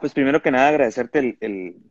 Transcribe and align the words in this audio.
Pues 0.00 0.12
primero 0.12 0.42
que 0.42 0.50
nada 0.50 0.68
agradecerte 0.68 1.36
el, 1.40 1.82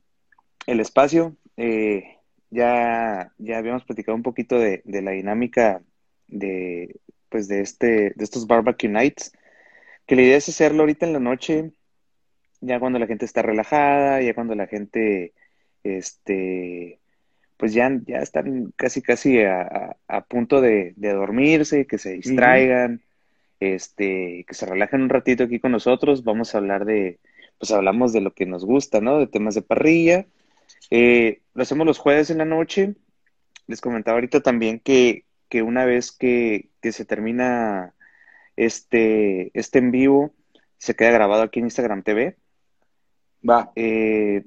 espacio. 0.66 1.36
Eh, 1.58 2.18
ya, 2.50 3.34
ya 3.38 3.58
habíamos 3.58 3.84
platicado 3.84 4.16
un 4.16 4.24
poquito 4.24 4.58
de, 4.60 4.82
la 4.86 5.12
dinámica 5.12 5.82
de, 6.28 6.96
pues 7.30 7.48
de, 7.48 7.62
este, 7.62 8.14
de 8.16 8.24
estos 8.24 8.48
barbecue 8.48 8.90
nights, 8.90 9.34
que 10.06 10.16
la 10.16 10.22
idea 10.22 10.38
es 10.38 10.48
hacerlo 10.48 10.82
ahorita 10.82 11.06
en 11.06 11.14
la 11.14 11.20
noche, 11.20 11.72
ya 12.62 12.80
cuando 12.80 13.00
la 13.00 13.08
gente 13.08 13.26
está 13.26 13.42
relajada, 13.42 14.22
ya 14.22 14.34
cuando 14.34 14.56
la 14.56 14.68
gente, 14.68 15.34
este, 15.84 17.00
pues 17.58 17.74
ya, 17.74 17.92
ya 18.06 18.20
están 18.20 18.74
casi, 18.78 19.02
casi 19.02 19.42
a, 19.42 19.98
punto 20.30 20.62
de, 20.62 20.94
dormirse, 20.98 21.86
que 21.86 21.98
se 21.98 22.14
distraigan, 22.14 23.02
este, 23.60 24.46
que 24.48 24.54
se 24.54 24.66
relajen 24.66 25.02
un 25.02 25.10
ratito 25.10 25.44
aquí 25.44 25.60
con 25.60 25.74
nosotros. 25.74 26.24
Vamos 26.24 26.56
a 26.56 26.60
hablar 26.60 26.86
de, 26.86 27.20
pues 27.60 27.72
hablamos 27.72 28.14
de 28.14 28.22
lo 28.22 28.34
que 28.34 28.46
nos 28.46 28.66
gusta, 28.66 29.02
¿no? 29.02 29.20
De 29.20 29.28
temas 29.28 29.56
de 29.56 29.62
parrilla. 29.62 30.28
Eh, 30.92 31.42
lo 31.54 31.64
hacemos 31.64 31.86
los 31.86 31.98
jueves 31.98 32.30
en 32.30 32.40
la 32.40 32.46
noche. 32.46 32.96
Les 33.68 33.82
comentaba 33.82 34.18
ahorita 34.18 34.42
también 34.42 34.80
que, 34.80 35.26
que 35.50 35.62
una 35.62 35.86
vez 35.86 36.12
que, 36.12 36.70
que, 36.82 36.92
se 36.92 37.06
termina 37.06 37.94
este, 38.56 39.52
este 39.58 39.80
en 39.80 39.92
vivo, 39.92 40.34
se 40.78 40.96
queda 40.96 41.12
grabado 41.12 41.44
aquí 41.44 41.60
en 41.60 41.66
Instagram 41.66 42.04
TV. 42.04 42.38
Va. 43.48 43.72
Eh, 43.76 44.46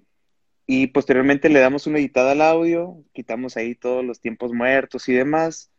y 0.66 0.86
posteriormente 0.88 1.48
le 1.48 1.58
damos 1.58 1.86
una 1.86 1.98
editada 1.98 2.32
al 2.32 2.42
audio, 2.42 3.02
quitamos 3.12 3.56
ahí 3.56 3.74
todos 3.74 4.04
los 4.04 4.20
tiempos 4.20 4.52
muertos 4.52 5.08
y 5.08 5.12
demás, 5.12 5.69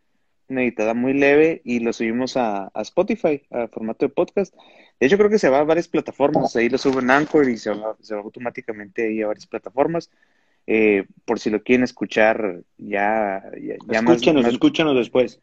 una 0.52 0.64
editada 0.64 0.94
muy 0.94 1.14
leve 1.14 1.62
y 1.64 1.80
lo 1.80 1.94
subimos 1.94 2.38
a, 2.38 2.72
a 2.74 2.82
Spotify, 2.82 3.42
a 3.50 3.68
formato 3.68 4.06
de 4.06 4.14
podcast. 4.14 4.54
De 5.00 5.08
hecho, 5.08 5.18
creo 5.18 5.30
que 5.30 5.40
se 5.40 5.50
va 5.50 5.60
a 5.60 5.64
varias 5.64 5.88
plataformas, 5.88 6.56
ahí 6.56 6.70
lo 6.70 6.78
subo 6.78 7.00
en 7.00 7.10
Anchor 7.10 7.50
y 7.50 7.58
se 7.58 7.72
va, 7.72 7.96
se 8.02 8.14
va 8.14 8.22
automáticamente 8.22 9.08
ahí 9.08 9.22
a 9.22 9.28
varias 9.28 9.48
plataformas. 9.48 10.12
Eh, 10.68 11.06
por 11.26 11.40
si 11.40 11.50
lo 11.50 11.64
quieren 11.64 11.84
escuchar 11.84 12.62
ya, 12.78 13.44
ya, 13.60 14.00
escúchanos, 14.00 14.44
más, 14.44 14.54
escúchanos 14.54 14.96
después. 14.96 15.42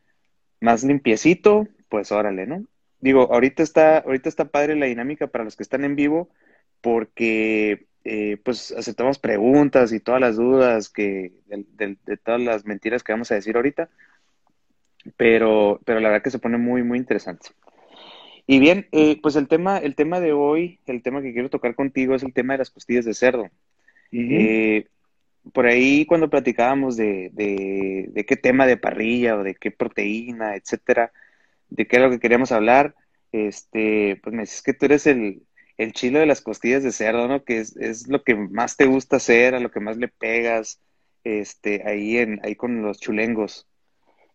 Más 0.60 0.84
limpiecito, 0.84 1.66
pues 1.88 2.12
órale, 2.12 2.46
¿no? 2.46 2.64
Digo, 3.00 3.32
ahorita 3.32 3.62
está, 3.62 3.98
ahorita 3.98 4.28
está 4.28 4.46
padre 4.46 4.76
la 4.76 4.86
dinámica 4.86 5.26
para 5.26 5.44
los 5.44 5.56
que 5.56 5.62
están 5.62 5.84
en 5.84 5.96
vivo, 5.96 6.28
porque 6.80 7.86
eh, 8.04 8.38
pues 8.44 8.72
aceptamos 8.72 9.18
preguntas 9.18 9.92
y 9.92 10.00
todas 10.00 10.20
las 10.20 10.36
dudas 10.36 10.88
que, 10.88 11.32
de, 11.46 12.16
todas 12.16 12.40
las 12.40 12.64
mentiras 12.64 13.02
que 13.02 13.12
vamos 13.12 13.30
a 13.30 13.34
decir 13.34 13.56
ahorita, 13.56 13.90
pero, 15.16 15.80
pero 15.84 16.00
la 16.00 16.08
verdad 16.08 16.22
que 16.22 16.30
se 16.30 16.38
pone 16.38 16.58
muy, 16.58 16.82
muy 16.82 16.98
interesante. 16.98 17.48
Y 18.46 18.58
bien, 18.58 18.88
eh, 18.92 19.18
pues 19.20 19.36
el 19.36 19.46
tema, 19.46 19.78
el 19.78 19.94
tema 19.94 20.20
de 20.20 20.32
hoy, 20.32 20.78
el 20.86 21.02
tema 21.02 21.20
que 21.20 21.32
quiero 21.32 21.50
tocar 21.50 21.74
contigo 21.74 22.14
es 22.14 22.22
el 22.22 22.32
tema 22.32 22.54
de 22.54 22.58
las 22.58 22.70
costillas 22.70 23.04
de 23.04 23.14
cerdo. 23.14 23.50
Eh, 24.10 24.86
por 25.52 25.66
ahí 25.66 26.06
cuando 26.06 26.30
platicábamos 26.30 26.96
de, 26.96 27.30
de, 27.32 28.24
qué 28.26 28.36
tema 28.36 28.66
de 28.66 28.78
parrilla 28.78 29.36
o 29.36 29.42
de 29.42 29.54
qué 29.54 29.70
proteína, 29.70 30.56
etcétera, 30.56 31.12
de 31.68 31.86
qué 31.86 31.96
es 31.96 32.02
lo 32.02 32.10
que 32.10 32.20
queríamos 32.20 32.50
hablar, 32.50 32.94
este, 33.32 34.18
pues 34.22 34.34
me 34.34 34.42
dices 34.42 34.62
que 34.62 34.72
tú 34.72 34.86
eres 34.86 35.06
el, 35.06 35.42
el 35.76 35.92
chilo 35.92 36.18
de 36.18 36.26
las 36.26 36.40
costillas 36.40 36.82
de 36.82 36.92
cerdo, 36.92 37.28
¿no? 37.28 37.44
Que 37.44 37.58
es, 37.60 37.76
es, 37.76 38.08
lo 38.08 38.22
que 38.22 38.34
más 38.34 38.76
te 38.76 38.86
gusta 38.86 39.16
hacer, 39.16 39.54
a 39.54 39.60
lo 39.60 39.70
que 39.70 39.80
más 39.80 39.96
le 39.96 40.08
pegas, 40.08 40.80
este, 41.24 41.82
ahí 41.86 42.16
en, 42.16 42.40
ahí 42.44 42.56
con 42.56 42.82
los 42.82 42.98
chulengos. 42.98 43.66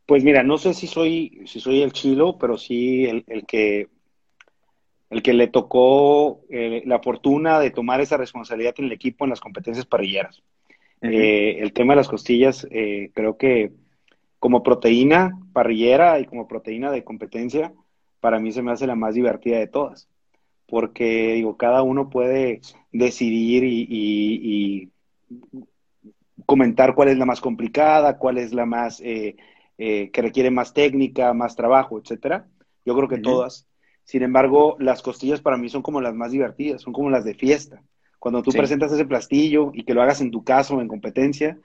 Pues 0.06 0.24
mira, 0.24 0.44
no 0.44 0.58
sé 0.58 0.74
si 0.74 0.88
soy, 0.88 1.42
si 1.46 1.60
soy 1.60 1.82
el 1.82 1.94
chilo, 1.94 2.38
pero 2.38 2.58
sí 2.58 3.06
el, 3.06 3.24
el 3.28 3.46
que 3.46 3.88
el 5.10 5.22
que 5.22 5.34
le 5.34 5.48
tocó 5.48 6.42
eh, 6.50 6.82
la 6.86 7.00
fortuna 7.00 7.60
de 7.60 7.70
tomar 7.70 8.02
esa 8.02 8.18
responsabilidad 8.18 8.74
en 8.80 8.86
el 8.86 8.94
equipo 8.94 9.26
en 9.26 9.30
las 9.30 9.40
competencias 9.40 9.86
parrilleras. 9.86 10.42
Eh, 11.02 11.58
el 11.60 11.72
tema 11.72 11.94
de 11.94 11.98
las 11.98 12.08
costillas, 12.08 12.66
eh, 12.72 13.12
creo 13.14 13.38
que 13.38 13.74
como 14.40 14.64
proteína 14.64 15.38
parrillera 15.54 16.20
y 16.20 16.26
como 16.26 16.48
proteína 16.48 16.92
de 16.92 17.04
competencia, 17.04 17.74
para 18.22 18.40
mí 18.40 18.52
se 18.52 18.64
me 18.64 18.72
hace 18.72 18.88
la 18.88 18.96
más 18.96 19.14
divertida 19.14 19.60
de 19.60 19.68
todas 19.68 20.10
porque 20.74 21.34
digo, 21.34 21.56
cada 21.56 21.84
uno 21.84 22.10
puede 22.10 22.62
decidir 22.92 23.64
y, 23.64 24.90
comentar 26.48 26.96
cuál 26.96 27.10
es 27.10 27.18
la 27.20 27.28
más 27.28 27.40
complicada, 27.40 28.18
cuál 28.18 28.40
es 28.40 28.54
la 28.54 28.66
más 28.66 29.00
eh, 29.02 29.36
eh, 29.78 30.10
que 30.12 30.22
requiere 30.22 30.52
más 30.52 30.74
técnica, 30.74 31.34
más 31.34 31.56
trabajo, 31.56 32.00
etcétera. 32.00 32.48
Yo 32.86 32.96
creo 32.96 33.08
que 33.08 33.18
todas. 33.18 33.68
Sin 34.04 34.22
embargo, 34.22 34.76
las 34.80 35.02
costillas 35.02 35.42
para 35.42 35.58
mí 35.58 35.70
son 35.70 35.82
como 35.82 36.02
las 36.02 36.14
más 36.14 36.32
divertidas, 36.32 36.82
son 36.82 36.94
como 36.94 37.10
las 37.10 37.24
de 37.24 37.34
fiesta. 37.34 37.82
Cuando 38.20 38.42
tú 38.42 38.52
presentas 38.52 38.92
ese 38.92 39.06
plastillo 39.06 39.72
y 39.74 39.84
que 39.84 39.94
lo 39.94 40.02
hagas 40.02 40.22
en 40.22 40.32
tu 40.32 40.44
caso, 40.44 40.80
en 40.80 40.88
competencia, 40.88 41.58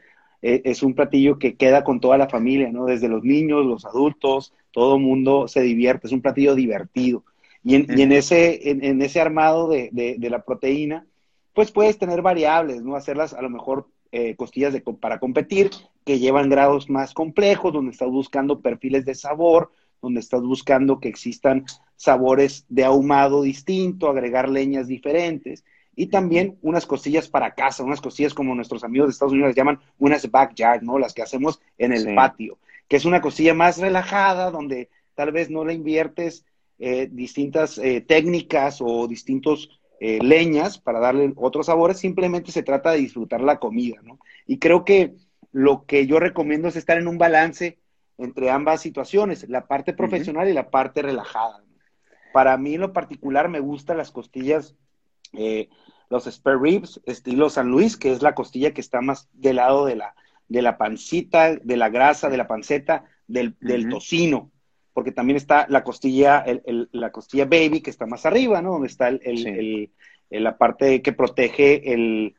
eh, 0.42 0.62
es 0.64 0.82
un 0.82 0.94
platillo 0.94 1.38
que 1.38 1.56
queda 1.56 1.84
con 1.84 2.00
toda 2.00 2.18
la 2.18 2.28
familia, 2.28 2.70
¿no? 2.70 2.84
Desde 2.84 3.08
los 3.08 3.24
niños, 3.24 3.66
los 3.66 3.84
adultos, 3.84 4.54
todo 4.72 4.96
el 4.96 5.02
mundo 5.02 5.48
se 5.48 5.62
divierte, 5.62 6.06
es 6.06 6.12
un 6.12 6.22
platillo 6.22 6.54
divertido. 6.54 7.24
Y 7.64 7.74
en, 7.74 8.12
ese, 8.12 8.70
en, 8.70 9.02
ese 9.02 9.20
armado 9.20 9.68
de, 9.68 10.16
la 10.18 10.42
proteína, 10.42 11.06
pues 11.52 11.70
puedes 11.70 11.98
tener 11.98 12.22
variables, 12.22 12.82
¿no? 12.82 12.94
Hacerlas 12.94 13.34
a 13.34 13.42
lo 13.42 13.50
mejor 13.50 13.88
eh, 14.12 14.36
costillas 14.36 14.72
de, 14.72 14.80
para 14.80 15.18
competir, 15.18 15.70
que 16.04 16.18
llevan 16.18 16.48
grados 16.48 16.88
más 16.88 17.12
complejos, 17.12 17.72
donde 17.72 17.92
estás 17.92 18.08
buscando 18.08 18.60
perfiles 18.60 19.04
de 19.04 19.14
sabor, 19.14 19.70
donde 20.00 20.20
estás 20.20 20.42
buscando 20.42 21.00
que 21.00 21.08
existan 21.08 21.64
sabores 21.96 22.64
de 22.68 22.84
ahumado 22.84 23.42
distinto, 23.42 24.08
agregar 24.08 24.48
leñas 24.48 24.86
diferentes. 24.86 25.64
Y 25.94 26.06
también 26.06 26.56
unas 26.62 26.86
costillas 26.86 27.28
para 27.28 27.54
casa, 27.54 27.82
unas 27.82 28.00
costillas 28.00 28.32
como 28.32 28.54
nuestros 28.54 28.84
amigos 28.84 29.08
de 29.08 29.12
Estados 29.12 29.32
Unidos 29.32 29.54
llaman 29.54 29.80
unas 29.98 30.30
backyard, 30.30 30.82
¿no? 30.82 30.98
Las 30.98 31.12
que 31.12 31.22
hacemos 31.22 31.60
en 31.76 31.92
el 31.92 32.14
patio, 32.14 32.58
que 32.86 32.96
es 32.96 33.04
una 33.04 33.20
costilla 33.20 33.52
más 33.52 33.78
relajada, 33.78 34.50
donde 34.52 34.88
tal 35.14 35.32
vez 35.32 35.50
no 35.50 35.64
le 35.64 35.74
inviertes 35.74 36.44
eh, 36.78 37.08
distintas 37.10 37.76
eh, 37.78 38.00
técnicas 38.00 38.78
o 38.80 39.08
distintos 39.08 39.77
eh, 40.00 40.18
leñas 40.22 40.78
para 40.78 41.00
darle 41.00 41.32
otros 41.36 41.66
sabores, 41.66 41.98
simplemente 41.98 42.52
se 42.52 42.62
trata 42.62 42.92
de 42.92 42.98
disfrutar 42.98 43.40
la 43.40 43.58
comida, 43.58 43.96
¿no? 44.02 44.18
Y 44.46 44.58
creo 44.58 44.84
que 44.84 45.14
lo 45.52 45.86
que 45.86 46.06
yo 46.06 46.20
recomiendo 46.20 46.68
es 46.68 46.76
estar 46.76 46.98
en 46.98 47.08
un 47.08 47.18
balance 47.18 47.78
entre 48.16 48.50
ambas 48.50 48.80
situaciones, 48.80 49.48
la 49.48 49.66
parte 49.66 49.92
profesional 49.92 50.48
y 50.48 50.52
la 50.52 50.70
parte 50.70 51.02
relajada. 51.02 51.62
Para 52.32 52.56
mí 52.56 52.74
en 52.74 52.80
lo 52.80 52.92
particular 52.92 53.48
me 53.48 53.60
gustan 53.60 53.96
las 53.96 54.10
costillas, 54.10 54.74
los 56.10 56.24
spare 56.24 56.58
ribs, 56.60 57.00
estilo 57.06 57.48
San 57.48 57.68
Luis, 57.68 57.96
que 57.96 58.12
es 58.12 58.22
la 58.22 58.34
costilla 58.34 58.72
que 58.74 58.80
está 58.80 59.00
más 59.00 59.28
del 59.32 59.56
lado 59.56 59.86
de 59.86 59.96
la, 59.96 60.14
de 60.48 60.62
la 60.62 60.78
pancita, 60.78 61.54
de 61.54 61.76
la 61.76 61.88
grasa, 61.88 62.28
de 62.28 62.36
la 62.36 62.48
panceta, 62.48 63.04
del, 63.26 63.56
del 63.60 63.88
tocino 63.88 64.50
porque 64.98 65.12
también 65.12 65.36
está 65.36 65.64
la 65.68 65.84
costilla, 65.84 66.40
el, 66.40 66.88
la 66.90 67.12
costilla 67.12 67.44
baby 67.44 67.82
que 67.82 67.90
está 67.90 68.04
más 68.06 68.26
arriba, 68.26 68.60
¿no? 68.60 68.72
Donde 68.72 68.88
está 68.88 69.06
el, 69.06 69.92
la 70.28 70.58
parte 70.58 71.02
que 71.02 71.12
protege 71.12 71.92
el, 71.94 72.34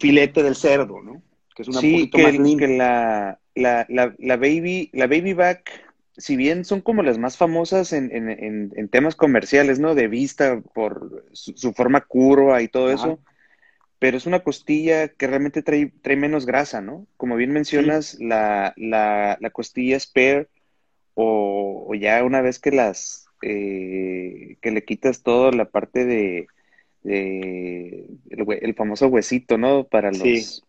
filete 0.00 0.42
del 0.42 0.56
cerdo, 0.56 1.00
¿no? 1.00 1.22
Que 1.54 1.62
es 1.62 1.68
una 1.68 1.78
sí, 1.78 2.10
que, 2.10 2.20
más 2.20 2.56
que 2.58 2.66
la, 2.66 3.38
la, 3.54 3.86
la, 4.18 4.36
baby, 4.36 4.90
la 4.92 5.06
baby 5.06 5.34
back, 5.34 5.70
si 6.16 6.34
bien 6.34 6.64
son 6.64 6.80
como 6.80 7.04
las 7.04 7.16
más 7.16 7.36
famosas 7.36 7.92
en, 7.92 8.10
en, 8.10 8.72
en, 8.74 8.88
temas 8.88 9.14
comerciales, 9.14 9.78
¿no? 9.78 9.94
De 9.94 10.08
vista 10.08 10.60
por 10.74 11.24
su, 11.30 11.72
forma 11.74 12.00
curva 12.00 12.60
y 12.60 12.66
todo 12.66 12.90
eso, 12.90 13.20
pero 14.00 14.16
es 14.16 14.26
una 14.26 14.40
costilla 14.40 15.06
que 15.06 15.28
realmente 15.28 15.62
trae, 15.62 15.92
trae 16.02 16.16
menos 16.16 16.44
grasa, 16.44 16.80
¿no? 16.80 17.06
Como 17.16 17.36
bien 17.36 17.52
mencionas, 17.52 18.18
la, 18.18 18.74
la, 18.76 19.38
la 19.40 19.50
costilla 19.50 20.00
spare 20.00 20.48
o, 21.14 21.94
ya 21.94 22.24
una 22.24 22.40
vez 22.40 22.58
que 22.58 22.70
las 22.70 23.26
eh, 23.42 24.56
que 24.60 24.70
le 24.70 24.84
quitas 24.84 25.22
todo 25.22 25.50
la 25.50 25.66
parte 25.66 26.04
de, 26.04 26.46
el, 27.04 28.74
famoso 28.76 29.08
huesito, 29.08 29.58
¿no? 29.58 29.84
Para 29.84 30.10
los 30.10 30.64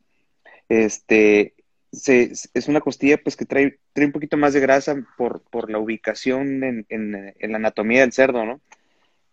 este 0.68 1.54
se, 1.92 2.32
es 2.54 2.68
una 2.68 2.82
costilla 2.82 3.18
pues 3.18 3.36
que 3.36 3.46
trae, 3.46 3.80
trae 3.94 4.08
un 4.08 4.12
poquito 4.12 4.38
más 4.38 4.54
de 4.54 4.60
grasa 4.60 4.96
por, 5.18 5.42
por 5.44 5.70
la 5.70 5.80
ubicación 5.80 6.64
en, 6.64 6.86
en, 6.90 7.52
la 7.52 7.58
anatomía 7.58 8.02
del 8.02 8.12
cerdo, 8.12 8.46
¿no? 8.46 8.60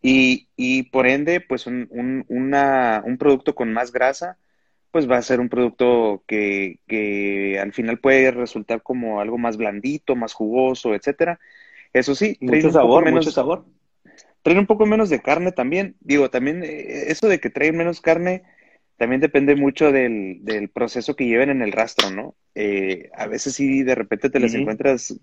Y, 0.00 0.48
y 0.56 0.84
por 0.84 1.06
ende, 1.06 1.40
pues 1.40 1.66
un, 1.66 1.86
un, 1.90 2.24
una, 2.28 3.02
un 3.04 3.18
producto 3.18 3.54
con 3.54 3.72
más 3.72 3.92
grasa 3.92 4.36
pues 4.92 5.10
va 5.10 5.16
a 5.16 5.22
ser 5.22 5.40
un 5.40 5.48
producto 5.48 6.22
que, 6.28 6.78
que, 6.86 7.58
al 7.58 7.72
final 7.72 7.98
puede 7.98 8.30
resultar 8.30 8.82
como 8.82 9.20
algo 9.20 9.38
más 9.38 9.56
blandito, 9.56 10.14
más 10.14 10.34
jugoso, 10.34 10.94
etcétera. 10.94 11.40
Eso 11.92 12.14
sí, 12.14 12.36
mucho 12.40 12.70
sabor, 12.70 13.04
menos, 13.04 13.24
mucho 13.24 13.32
sabor. 13.32 13.64
Trae 14.42 14.58
un 14.58 14.66
poco 14.66 14.86
menos 14.86 15.08
de 15.08 15.20
carne 15.22 15.50
también. 15.50 15.96
Digo, 16.00 16.30
también 16.30 16.62
eh, 16.62 17.04
eso 17.08 17.26
de 17.26 17.40
que 17.40 17.50
trae 17.50 17.72
menos 17.72 18.00
carne 18.00 18.42
también 18.98 19.20
depende 19.20 19.56
mucho 19.56 19.90
del, 19.90 20.44
del 20.44 20.68
proceso 20.68 21.16
que 21.16 21.26
lleven 21.26 21.50
en 21.50 21.62
el 21.62 21.72
rastro, 21.72 22.10
¿no? 22.10 22.36
Eh, 22.54 23.10
a 23.16 23.26
veces 23.26 23.54
sí, 23.54 23.82
de 23.82 23.94
repente 23.94 24.30
te 24.30 24.40
las 24.40 24.54
encuentras 24.54 25.18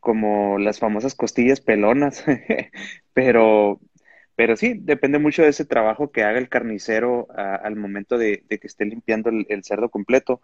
como 0.00 0.58
las 0.58 0.78
famosas 0.78 1.14
costillas 1.14 1.60
pelonas, 1.60 2.24
pero 3.14 3.80
Pero 4.38 4.56
sí, 4.56 4.74
depende 4.80 5.18
mucho 5.18 5.42
de 5.42 5.48
ese 5.48 5.64
trabajo 5.64 6.12
que 6.12 6.22
haga 6.22 6.38
el 6.38 6.48
carnicero 6.48 7.26
al 7.34 7.74
momento 7.74 8.16
de, 8.16 8.44
que 8.48 8.68
esté 8.68 8.84
limpiando 8.84 9.30
el, 9.30 9.64
cerdo 9.64 9.88
completo. 9.88 10.40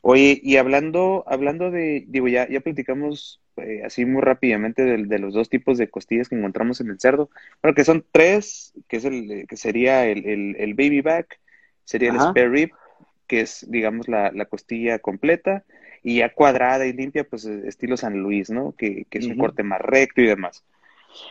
Oye, 0.00 0.38
y 0.44 0.58
hablando, 0.58 1.24
hablando 1.26 1.72
de, 1.72 2.04
digo, 2.06 2.28
ya, 2.28 2.48
ya 2.48 2.60
platicamos 2.60 3.40
eh, 3.56 3.82
así 3.84 4.04
muy 4.04 4.22
rápidamente 4.22 4.84
de, 4.84 5.18
los 5.18 5.34
dos 5.34 5.48
tipos 5.48 5.76
de 5.76 5.90
costillas 5.90 6.28
que 6.28 6.36
encontramos 6.36 6.80
en 6.80 6.88
el 6.88 7.00
cerdo. 7.00 7.28
Bueno, 7.62 7.74
que 7.74 7.82
son 7.82 8.04
tres, 8.12 8.72
que 8.86 8.98
es 8.98 9.04
el, 9.04 9.46
que 9.48 9.56
sería 9.56 10.06
el, 10.06 10.74
baby 10.76 11.00
back, 11.00 11.40
sería 11.82 12.12
el 12.12 12.20
spare 12.20 12.48
rib, 12.48 12.70
que 13.26 13.40
es, 13.40 13.66
digamos, 13.68 14.06
la, 14.06 14.30
costilla 14.44 15.00
completa, 15.00 15.64
y 16.00 16.18
ya 16.18 16.32
cuadrada 16.32 16.86
y 16.86 16.92
limpia, 16.92 17.24
pues 17.24 17.44
estilo 17.44 17.96
San 17.96 18.20
Luis, 18.20 18.50
¿no? 18.50 18.76
Que, 18.78 19.04
es 19.10 19.26
un 19.26 19.36
corte 19.36 19.64
más 19.64 19.80
recto 19.80 20.20
y 20.20 20.26
demás. 20.26 20.62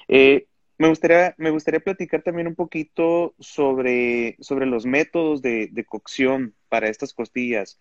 Eh, 0.09 0.47
me 0.77 0.89
gustaría, 0.89 1.36
me 1.38 1.51
gustaría 1.51 1.80
platicar 1.80 2.22
también 2.22 2.48
un 2.48 2.56
poquito 2.56 3.33
sobre, 3.39 4.36
sobre 4.39 4.66
los 4.66 4.86
métodos 4.86 5.42
de, 5.42 5.86
cocción 5.88 6.54
para 6.69 6.89
estas 6.89 7.13
costillas, 7.13 7.80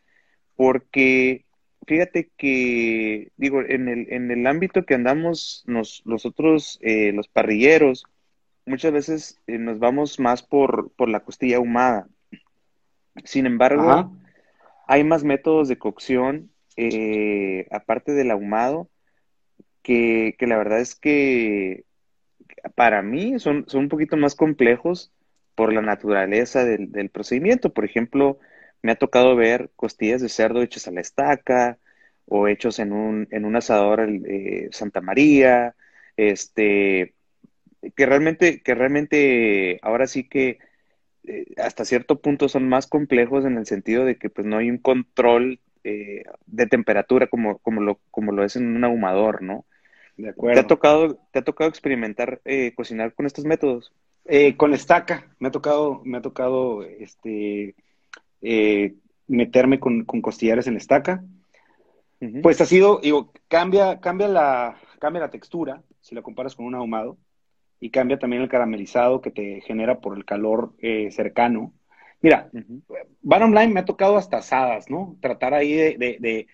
porque 0.54 1.44
fíjate 1.86 2.30
que, 2.36 3.32
digo, 3.36 3.62
en 3.62 3.88
el, 3.88 4.12
en 4.12 4.30
el 4.30 4.46
ámbito 4.46 4.84
que 4.84 4.94
andamos 4.94 5.64
nosotros, 5.66 6.78
eh, 6.82 7.12
los 7.12 7.28
parrilleros, 7.28 8.04
muchas 8.64 8.92
veces 8.92 9.40
eh, 9.46 9.58
nos 9.58 9.78
vamos 9.78 10.20
más 10.20 10.42
por, 10.42 10.92
por, 10.92 11.08
la 11.08 11.20
costilla 11.20 11.56
ahumada. 11.56 12.08
Sin 13.24 13.46
embargo, 13.46 14.16
hay 14.86 15.04
más 15.04 15.24
métodos 15.24 15.68
de 15.68 15.78
cocción, 15.78 16.50
eh, 16.76 17.66
aparte 17.70 18.12
del 18.12 18.30
ahumado, 18.30 18.88
que, 19.82 20.34
que 20.38 20.46
la 20.46 20.56
verdad 20.56 20.80
es 20.80 20.94
que 20.94 21.84
para 22.74 23.02
mí 23.02 23.38
son, 23.38 23.64
son 23.68 23.84
un 23.84 23.88
poquito 23.88 24.16
más 24.16 24.34
complejos 24.34 25.12
por 25.54 25.72
la 25.72 25.82
naturaleza 25.82 26.64
del, 26.64 27.10
procedimiento. 27.10 27.72
Por 27.72 27.84
ejemplo, 27.84 28.38
me 28.82 28.92
ha 28.92 28.96
tocado 28.96 29.36
ver 29.36 29.70
costillas 29.76 30.20
de 30.20 30.28
cerdo 30.28 30.62
hechas 30.62 30.88
a 30.88 30.92
la 30.92 31.00
estaca 31.00 31.78
o 32.26 32.48
hechos 32.48 32.78
en 32.78 32.92
un, 32.92 33.28
en 33.30 33.44
un 33.44 33.56
asador 33.56 34.08
eh, 34.08 34.68
Santa 34.72 35.00
María, 35.00 35.74
este, 36.16 37.14
que 37.96 38.06
realmente, 38.06 38.62
que 38.62 38.74
realmente 38.74 39.78
ahora 39.82 40.06
sí 40.06 40.28
que 40.28 40.58
eh, 41.24 41.46
hasta 41.58 41.84
cierto 41.84 42.20
punto 42.20 42.48
son 42.48 42.68
más 42.68 42.86
complejos 42.86 43.44
en 43.44 43.56
el 43.58 43.66
sentido 43.66 44.04
de 44.04 44.16
que 44.16 44.30
pues 44.30 44.46
no 44.46 44.58
hay 44.58 44.70
un 44.70 44.78
control 44.78 45.60
eh, 45.84 46.24
de 46.46 46.66
temperatura 46.66 47.26
como, 47.28 47.58
como, 47.58 47.82
lo, 47.82 48.00
como 48.10 48.32
lo 48.32 48.44
es 48.44 48.56
en 48.56 48.74
un 48.76 48.84
ahumador, 48.84 49.42
¿no? 49.42 49.66
De 50.16 50.28
acuerdo. 50.28 50.60
¿Te 50.60 50.64
ha 50.64 50.68
tocado, 50.68 51.18
te 51.32 51.38
ha 51.40 51.42
tocado 51.42 51.68
experimentar 51.68 52.40
eh, 52.44 52.72
cocinar 52.74 53.14
con 53.14 53.26
estos 53.26 53.44
métodos? 53.44 53.92
Eh, 54.26 54.56
con 54.56 54.72
estaca, 54.72 55.34
me 55.38 55.48
ha 55.48 55.50
tocado, 55.50 56.00
me 56.04 56.18
ha 56.18 56.22
tocado 56.22 56.82
este 56.82 57.74
eh, 58.40 58.94
meterme 59.26 59.80
con, 59.80 60.04
costillares 60.04 60.66
en 60.66 60.76
estaca. 60.76 61.24
Pues 62.42 62.58
ha 62.62 62.64
sido, 62.64 63.00
digo, 63.02 63.32
cambia, 63.48 64.00
cambia 64.00 64.28
la, 64.28 64.78
cambia 64.98 65.20
la 65.20 65.30
textura, 65.30 65.82
si 66.00 66.14
la 66.14 66.22
comparas 66.22 66.54
con 66.54 66.64
un 66.64 66.74
ahumado, 66.74 67.18
y 67.80 67.90
cambia 67.90 68.18
también 68.18 68.40
el 68.40 68.48
caramelizado 68.48 69.20
que 69.20 69.30
te 69.30 69.60
genera 69.60 70.00
por 70.00 70.16
el 70.16 70.24
calor 70.24 70.72
cercano. 71.10 71.74
Mira, 72.22 72.48
bottom 73.20 73.52
line 73.52 73.74
me 73.74 73.80
ha 73.80 73.84
tocado 73.84 74.16
hasta 74.16 74.38
asadas, 74.38 74.88
¿no? 74.88 75.18
Tratar 75.20 75.52
ahí 75.52 75.74
de 75.74 76.16
de 76.18 76.46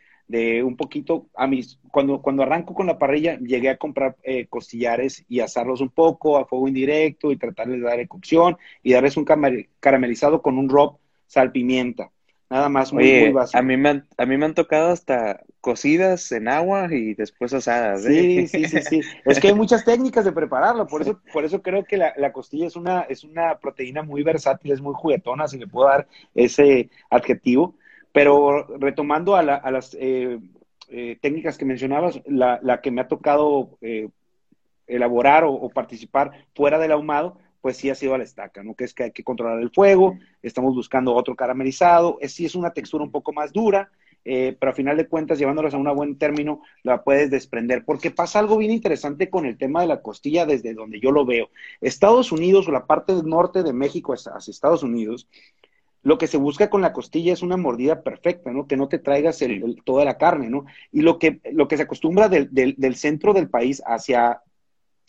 un 0.65 0.77
poquito, 0.77 1.27
a 1.35 1.47
mis, 1.47 1.79
cuando, 1.91 2.23
cuando 2.23 2.43
arranco 2.43 2.75
con 2.75 2.87
la 2.87 2.99
parrilla, 2.99 3.39
llegué 3.39 3.71
a 3.71 3.77
comprar 3.77 4.17
eh, 4.23 4.47
costillares 4.47 5.25
y 5.29 5.41
asarlos 5.41 5.81
un 5.81 5.91
poco 5.91 6.39
a 6.39 6.47
fuego 6.47 6.69
indirecto 6.69 7.33
y 7.33 7.37
tratarles 7.37 7.81
de 7.81 7.87
dar 7.87 8.09
cocción 8.09 8.57
y 8.83 8.93
darles 8.93 9.17
un 9.17 9.25
caramelizado 9.81 10.43
con 10.43 10.59
un 10.59 10.69
rub, 10.69 10.99
sal, 11.27 11.53
pimienta. 11.53 12.11
Nada 12.51 12.69
más 12.69 12.93
muy, 12.93 13.31
básico. 13.31 13.59
A 13.59 13.63
mí, 13.63 13.77
me 13.77 13.89
han, 13.89 14.09
a 14.17 14.27
mí 14.27 14.37
me 14.37 14.45
han 14.45 14.55
tocado 14.55 14.91
hasta 14.91 15.41
cocidas 15.61 16.33
en 16.33 16.49
agua 16.49 16.89
y 16.91 17.15
después 17.15 17.55
asadas. 17.55 18.05
¿eh? 18.07 18.49
Sí, 18.49 18.49
sí, 18.49 18.65
sí, 18.65 18.83
sí. 18.83 19.01
es 19.25 19.39
que 19.39 19.49
hay 19.49 19.55
muchas 19.55 19.85
técnicas 19.85 20.25
de 20.25 20.33
prepararlo, 20.33 20.87
por 20.89 21.03
eso, 21.03 21.21
por 21.33 21.45
eso 21.45 21.63
creo 21.63 21.85
que 21.85 21.97
la, 21.97 22.13
la, 22.17 22.33
costilla 22.33 22.67
es 22.67 22.75
una, 22.75 23.03
es 23.03 23.23
una 23.23 23.59
proteína 23.59 24.03
muy 24.03 24.25
versátil, 24.25 24.73
es 24.73 24.81
muy 24.81 24.95
juguetona, 24.97 25.47
si 25.47 25.59
le 25.59 25.69
puedo 25.69 25.89
dar 25.89 26.09
ese 26.35 26.91
adjetivo. 27.09 27.77
Pero 28.13 28.67
retomando 28.79 29.37
a, 29.37 29.43
las 29.43 29.97
eh, 29.99 30.39
eh, 30.89 31.19
técnicas 31.21 31.57
que 31.57 31.65
mencionabas, 31.65 32.21
la, 32.27 32.81
que 32.83 32.91
me 32.91 33.01
ha 33.01 33.09
tocado 33.09 33.79
eh, 33.81 34.09
elaborar 34.87 35.45
o, 35.45 35.69
participar 35.69 36.33
fuera 36.55 36.79
del 36.79 36.93
ahumado, 36.93 37.39
pues 37.61 37.77
sí 37.77 37.91
ha 37.91 37.95
sido 37.95 38.15
a 38.15 38.19
la 38.19 38.25
estaca, 38.25 38.63
¿no? 38.63 38.75
Que 38.75 38.85
es 38.85 38.95
que 38.95 39.05
hay 39.05 39.13
que 39.13 39.23
controlar 39.23 39.61
el 39.61 39.71
fuego, 39.71 40.19
estamos 40.43 40.75
buscando 40.75 41.15
otro 41.15 41.37
caramelizado, 41.37 42.19
es, 42.21 42.33
sí 42.33 42.47
es 42.47 42.55
una 42.55 42.73
textura 42.73 43.05
un 43.05 43.13
poco 43.13 43.33
más 43.33 43.53
dura, 43.53 43.91
pero 44.23 44.71
a 44.71 44.75
final 44.75 44.97
de 44.97 45.09
cuentas, 45.09 45.39
llevándolas 45.39 45.73
a 45.73 45.79
un 45.79 45.95
buen 45.95 46.19
término, 46.19 46.63
la 46.83 47.03
puedes 47.03 47.31
desprender, 47.31 47.85
porque 47.85 48.11
pasa 48.11 48.39
algo 48.39 48.57
bien 48.59 48.71
interesante 48.71 49.31
con 49.31 49.47
el 49.47 49.57
tema 49.57 49.81
de 49.83 49.87
la 49.87 50.03
costilla 50.03 50.47
desde 50.47 50.75
donde 50.75 51.01
yo 51.01 51.11
lo 51.11 51.25
veo. 51.25 51.49
Estados 51.81 52.33
Unidos 52.33 52.69
o 52.69 52.73
la 52.73 52.87
parte 52.87 53.15
norte 53.25 53.63
de 53.63 53.73
México 53.73 54.13
hacia 54.13 54.51
Estados 54.51 54.83
Unidos, 54.83 55.27
lo 56.03 56.19
que 56.19 56.27
se 56.27 56.39
busca 56.39 56.71
con 56.71 56.81
la 56.81 56.93
costilla 56.93 57.33
es 57.33 57.43
una 57.43 57.57
mordida 57.57 58.03
perfecta, 58.03 58.51
¿no? 58.51 58.67
Que 58.67 58.77
no 58.77 58.89
te 58.89 58.99
traigas 58.99 59.39
toda 59.85 60.05
la 60.05 60.17
carne, 60.17 60.49
¿no? 60.49 60.65
Y 60.93 61.03
lo 61.03 61.19
que, 61.19 61.41
lo 61.53 61.69
que 61.69 61.77
se 61.77 61.83
acostumbra 61.83 62.29
del, 62.29 62.49
del, 62.51 62.97
centro 62.97 63.35
del 63.35 63.51
país 63.51 63.83
hacia, 63.87 64.43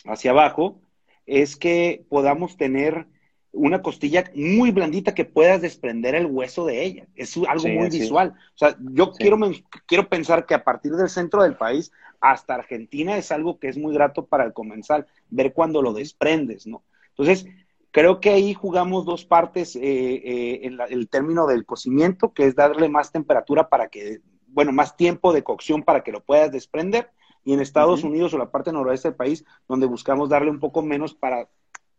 hacia 0.06 0.32
abajo 0.32 0.82
es 1.26 1.56
que 1.56 2.06
podamos 2.10 2.58
tener 2.58 3.08
una 3.54 3.82
costilla 3.82 4.32
muy 4.34 4.72
blandita 4.72 5.14
que 5.14 5.26
puedas 5.26 5.62
desprender 5.62 6.16
el 6.16 6.26
hueso 6.26 6.66
de 6.66 6.84
ella. 6.84 7.08
Es 7.16 7.38
algo 7.48 7.68
muy 7.68 7.90
visual. 7.90 8.34
O 8.56 8.58
sea, 8.58 8.78
yo 8.80 9.12
quiero, 9.12 9.38
quiero 9.86 10.10
pensar 10.10 10.46
que 10.46 10.56
a 10.56 10.64
partir 10.64 10.94
del 10.94 11.10
centro 11.10 11.44
del 11.44 11.56
país 11.56 11.92
hasta 12.20 12.56
Argentina 12.56 13.18
es 13.18 13.32
algo 13.32 13.60
que 13.60 13.68
es 13.68 13.78
muy 13.78 13.94
grato 13.94 14.26
para 14.26 14.46
el 14.46 14.54
comensal, 14.54 15.08
ver 15.30 15.54
cuando 15.54 15.82
lo 15.82 15.94
desprendes, 15.94 16.68
¿no? 16.68 16.84
Entonces, 17.10 17.46
Creo 17.92 18.22
que 18.22 18.30
ahí 18.30 18.54
jugamos 18.54 19.06
dos 19.06 19.26
partes 19.26 19.76
eh, 19.76 19.82
eh, 19.84 20.60
en 20.64 20.80
el 20.90 21.10
término 21.10 21.46
del 21.46 21.66
cocimiento, 21.66 22.34
que 22.34 22.46
es 22.46 22.56
darle 22.56 22.88
más 22.88 23.12
temperatura 23.12 23.68
para 23.68 23.90
que, 23.90 24.22
bueno, 24.48 24.72
más 24.72 24.96
tiempo 24.96 25.34
de 25.34 25.44
cocción 25.44 25.84
para 25.84 26.02
que 26.02 26.14
lo 26.14 26.24
puedas 26.24 26.52
desprender. 26.52 27.10
Y 27.44 27.54
en 27.54 27.60
Estados 27.60 28.04
Unidos 28.04 28.34
o 28.34 28.38
la 28.38 28.52
parte 28.52 28.72
noroeste 28.72 29.10
del 29.10 29.18
país, 29.18 29.44
donde 29.68 29.88
buscamos 29.88 30.30
darle 30.30 30.52
un 30.52 30.60
poco 30.60 30.82
menos 30.82 31.14
para 31.16 31.50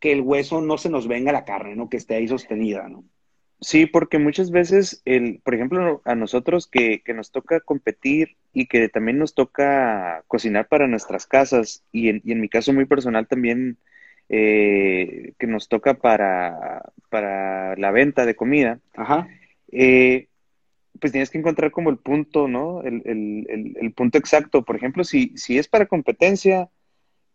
que 0.00 0.12
el 0.12 0.22
hueso 0.22 0.60
no 0.60 0.78
se 0.78 0.88
nos 0.88 1.06
venga 1.06 1.30
la 1.30 1.44
carne, 1.44 1.76
¿no? 1.76 1.90
Que 1.90 1.96
esté 1.98 2.14
ahí 2.14 2.26
sostenida, 2.26 2.88
¿no? 2.88 3.04
Sí, 3.60 3.86
porque 3.86 4.18
muchas 4.18 4.50
veces, 4.50 5.02
el, 5.04 5.40
por 5.44 5.54
ejemplo, 5.54 6.00
a 6.04 6.14
nosotros 6.14 6.66
que, 6.66 7.02
que, 7.04 7.14
nos 7.14 7.30
toca 7.30 7.60
competir 7.60 8.36
y 8.52 8.66
que 8.66 8.88
también 8.88 9.18
nos 9.18 9.34
toca 9.34 10.24
cocinar 10.26 10.66
para 10.68 10.88
nuestras 10.88 11.26
casas, 11.26 11.84
y 11.92 12.08
en, 12.08 12.22
y 12.24 12.32
en 12.32 12.40
mi 12.40 12.48
caso 12.48 12.72
muy 12.72 12.86
personal 12.86 13.28
también 13.28 13.78
eh, 14.34 15.34
que 15.38 15.46
nos 15.46 15.68
toca 15.68 15.92
para, 15.92 16.90
para 17.10 17.76
la 17.76 17.90
venta 17.90 18.24
de 18.24 18.34
comida, 18.34 18.80
eh, 19.70 20.28
pues 20.98 21.12
tienes 21.12 21.28
que 21.28 21.36
encontrar 21.36 21.70
como 21.70 21.90
el 21.90 21.98
punto, 21.98 22.48
¿no? 22.48 22.82
El, 22.82 23.02
el, 23.04 23.76
el, 23.78 23.92
punto 23.92 24.16
exacto. 24.16 24.64
Por 24.64 24.76
ejemplo, 24.76 25.04
si, 25.04 25.36
si 25.36 25.58
es 25.58 25.68
para 25.68 25.84
competencia 25.84 26.70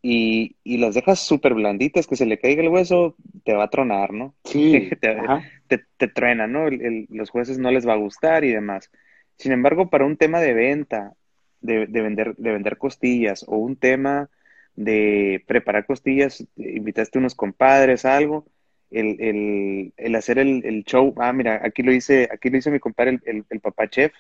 y, 0.02 0.56
y 0.64 0.78
las 0.78 0.96
dejas 0.96 1.20
súper 1.20 1.54
blanditas, 1.54 2.08
que 2.08 2.16
se 2.16 2.26
le 2.26 2.40
caiga 2.40 2.64
el 2.64 2.70
hueso, 2.70 3.16
te 3.44 3.54
va 3.54 3.66
a 3.66 3.70
tronar, 3.70 4.12
¿no? 4.12 4.34
Sí. 4.44 4.90
te, 5.68 5.84
te, 5.98 6.08
truena, 6.08 6.48
¿no? 6.48 6.68
los 7.10 7.30
jueces 7.30 7.60
no 7.60 7.70
les 7.70 7.88
va 7.88 7.94
a 7.94 7.98
gustar 7.98 8.44
y 8.44 8.52
demás. 8.52 8.90
Sin 9.38 9.52
embargo, 9.52 9.92
para 9.92 10.06
un 10.06 10.18
tema 10.18 10.40
de 10.40 10.56
venta, 10.56 11.14
de, 11.62 11.86
de, 11.86 12.02
vender, 12.02 12.36
de 12.38 12.54
vender 12.54 12.80
costillas 12.80 13.46
o 13.48 13.58
un 13.58 13.76
tema 13.76 14.32
de 14.78 15.44
preparar 15.48 15.86
costillas, 15.86 16.46
invitaste 16.56 17.18
unos 17.18 17.36
compadres, 17.36 18.06
algo, 18.06 18.46
el, 18.92 19.18
el, 19.20 19.94
el 19.98 20.16
hacer 20.16 20.38
el, 20.38 20.64
el, 20.64 20.86
show, 20.86 21.14
ah, 21.18 21.34
mira, 21.34 21.60
aquí 21.64 21.84
lo 21.84 21.92
hice, 21.92 22.30
aquí 22.32 22.50
lo 22.50 22.58
hizo 22.58 22.72
mi 22.72 22.80
compadre, 22.80 23.20
el, 23.26 23.44
el, 23.50 23.60
papá 23.60 23.90
chef, 23.90 24.14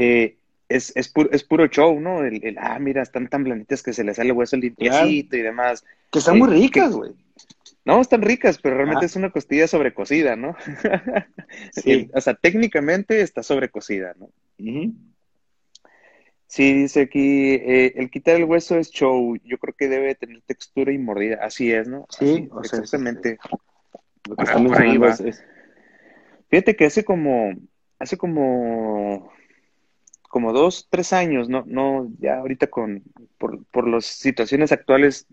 eh, 0.00 0.36
es, 0.68 0.92
es, 0.96 1.08
puro, 1.08 1.30
es 1.30 1.44
puro 1.44 1.68
show, 1.68 1.98
¿no? 2.00 2.24
El, 2.24 2.58
ah, 2.58 2.78
mira, 2.80 3.02
están 3.02 3.28
tan 3.28 3.44
blanditas 3.44 3.82
que 3.82 3.92
se 3.92 4.02
les 4.02 4.16
sale 4.16 4.30
el 4.30 4.36
hueso 4.36 4.56
limpiecito 4.56 5.36
y 5.36 5.42
demás. 5.42 5.84
Que 6.10 6.18
están 6.18 6.38
muy 6.38 6.50
eh, 6.50 6.60
ricas, 6.60 6.92
güey. 6.92 7.12
No, 7.84 8.00
están 8.00 8.20
ricas, 8.20 8.58
pero 8.60 8.76
realmente 8.76 9.06
es 9.06 9.16
una 9.16 9.30
costilla 9.30 9.68
sobrecocida, 9.68 10.36
¿no? 10.36 10.56
sí. 11.72 12.10
o 12.12 12.20
sea, 12.20 12.34
técnicamente 12.34 13.22
está 13.22 13.42
sobrecocida, 13.42 14.14
¿no? 14.18 14.28
Sí, 16.48 16.72
dice 16.72 17.02
aquí, 17.02 17.52
eh, 17.54 17.92
el 17.96 18.10
quitar 18.10 18.36
el 18.36 18.44
hueso 18.44 18.78
es 18.78 18.90
show. 18.90 19.36
Yo 19.44 19.58
creo 19.58 19.74
que 19.74 19.86
debe 19.86 20.14
tener 20.14 20.40
textura 20.46 20.90
y 20.92 20.98
mordida. 20.98 21.38
Así 21.42 21.70
es, 21.70 21.86
¿no? 21.86 22.06
Sí, 22.08 22.48
exactamente. 22.62 23.38
Lo 24.26 24.34
que 24.34 24.44
estamos 24.44 24.72
ahí 24.78 24.98
Fíjate 26.50 26.74
que 26.74 26.86
hace 26.86 27.04
como, 27.04 27.52
hace 27.98 28.16
como, 28.16 29.30
como 30.22 30.54
dos, 30.54 30.88
tres 30.88 31.12
años, 31.12 31.50
no, 31.50 31.64
no, 31.66 32.10
ya 32.18 32.38
ahorita 32.38 32.68
con, 32.68 33.02
por, 33.36 33.62
por 33.66 33.86
las 33.86 34.06
situaciones 34.06 34.72
actuales 34.72 35.26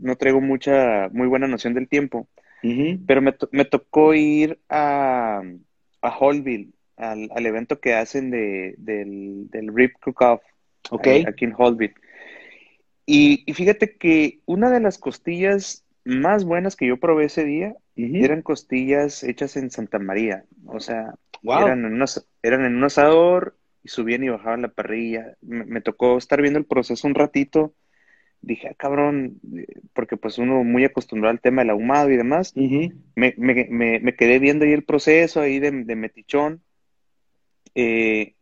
no 0.00 0.16
traigo 0.16 0.40
mucha, 0.40 1.08
muy 1.12 1.28
buena 1.28 1.46
noción 1.46 1.74
del 1.74 1.88
tiempo, 1.88 2.26
pero 3.06 3.22
me, 3.22 3.32
me, 3.52 3.64
tocó 3.64 4.12
ir 4.14 4.58
a, 4.68 5.40
a 6.02 6.10
Hallville, 6.10 6.72
al, 6.96 7.30
al, 7.32 7.46
evento 7.46 7.78
que 7.78 7.94
hacen 7.94 8.32
de, 8.32 8.74
del, 8.78 9.48
del 9.50 9.72
Rip 9.72 9.92
Cook-Off 10.00 10.42
okay. 10.90 11.24
aquí 11.26 11.44
en 11.44 11.52
Hallville. 11.52 11.94
Y, 13.06 13.44
y, 13.46 13.54
fíjate 13.54 13.96
que 13.96 14.40
una 14.46 14.68
de 14.70 14.80
las 14.80 14.98
costillas 14.98 15.84
más 16.04 16.44
buenas 16.44 16.76
que 16.76 16.86
yo 16.86 16.98
probé 16.98 17.26
ese 17.26 17.44
día 17.44 17.76
eran 17.96 18.42
costillas 18.42 19.24
hechas 19.24 19.56
en 19.56 19.70
Santa 19.70 19.98
María. 19.98 20.44
O 20.66 20.80
sea, 20.80 21.14
eran, 21.42 21.84
en 21.84 22.04
eran 22.42 22.64
en 22.64 22.76
un 22.76 22.84
asador 22.84 23.56
y 23.82 23.88
subían 23.88 24.22
y 24.22 24.28
bajaban 24.28 24.62
la 24.62 24.68
parrilla. 24.68 25.36
Me, 25.40 25.80
tocó 25.80 26.18
estar 26.18 26.40
viendo 26.40 26.58
el 26.58 26.66
proceso 26.66 27.08
un 27.08 27.14
ratito. 27.14 27.74
Dije, 28.40 28.68
ah, 28.68 28.74
cabrón, 28.76 29.40
porque 29.94 30.16
pues 30.16 30.38
uno 30.38 30.62
muy 30.62 30.84
acostumbrado 30.84 31.32
al 31.32 31.40
tema 31.40 31.62
del 31.62 31.70
ahumado 31.70 32.10
y 32.10 32.16
demás. 32.16 32.54
me, 32.54 33.34
me, 33.36 33.98
me, 34.00 34.14
quedé 34.14 34.38
viendo 34.38 34.64
ahí 34.64 34.72
el 34.72 34.84
proceso 34.84 35.40
ahí 35.40 35.58
de, 35.58 35.70
de 35.70 35.96
metichón. 35.96 36.62
Eh, 37.74 38.35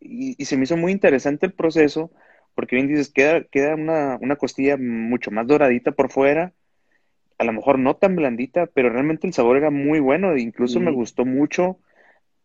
y, 0.00 0.34
y, 0.38 0.44
se 0.44 0.56
me 0.56 0.64
hizo 0.64 0.76
muy 0.76 0.92
interesante 0.92 1.46
el 1.46 1.52
proceso, 1.52 2.10
porque 2.54 2.76
bien 2.76 2.88
dices, 2.88 3.10
queda, 3.10 3.44
queda 3.44 3.74
una, 3.74 4.18
una 4.20 4.36
costilla 4.36 4.76
mucho 4.76 5.30
más 5.30 5.46
doradita 5.46 5.92
por 5.92 6.10
fuera, 6.10 6.52
a 7.38 7.44
lo 7.44 7.52
mejor 7.52 7.78
no 7.78 7.96
tan 7.96 8.16
blandita, 8.16 8.66
pero 8.66 8.90
realmente 8.90 9.26
el 9.26 9.34
sabor 9.34 9.58
era 9.58 9.70
muy 9.70 10.00
bueno, 10.00 10.36
incluso 10.36 10.80
me 10.80 10.90
gustó 10.90 11.24
mucho 11.24 11.78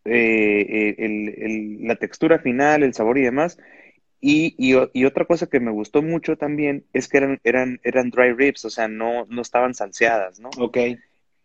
eh, 0.03 0.65
eh, 0.67 0.95
el, 0.97 1.29
el, 1.37 1.87
la 1.87 1.95
textura 1.95 2.39
final, 2.39 2.83
el 2.83 2.93
sabor 2.93 3.17
y 3.17 3.21
demás. 3.21 3.57
Y, 4.19 4.53
y, 4.57 4.75
y, 4.93 5.05
otra 5.05 5.25
cosa 5.25 5.47
que 5.47 5.59
me 5.59 5.71
gustó 5.71 6.01
mucho 6.01 6.37
también 6.37 6.85
es 6.93 7.07
que 7.07 7.17
eran, 7.17 7.39
eran, 7.43 7.79
eran 7.83 8.11
dry 8.11 8.33
ribs, 8.33 8.65
o 8.65 8.69
sea, 8.69 8.87
no, 8.87 9.25
no 9.29 9.41
estaban 9.41 9.73
salseadas, 9.73 10.39
¿no? 10.39 10.49
Ok. 10.59 10.77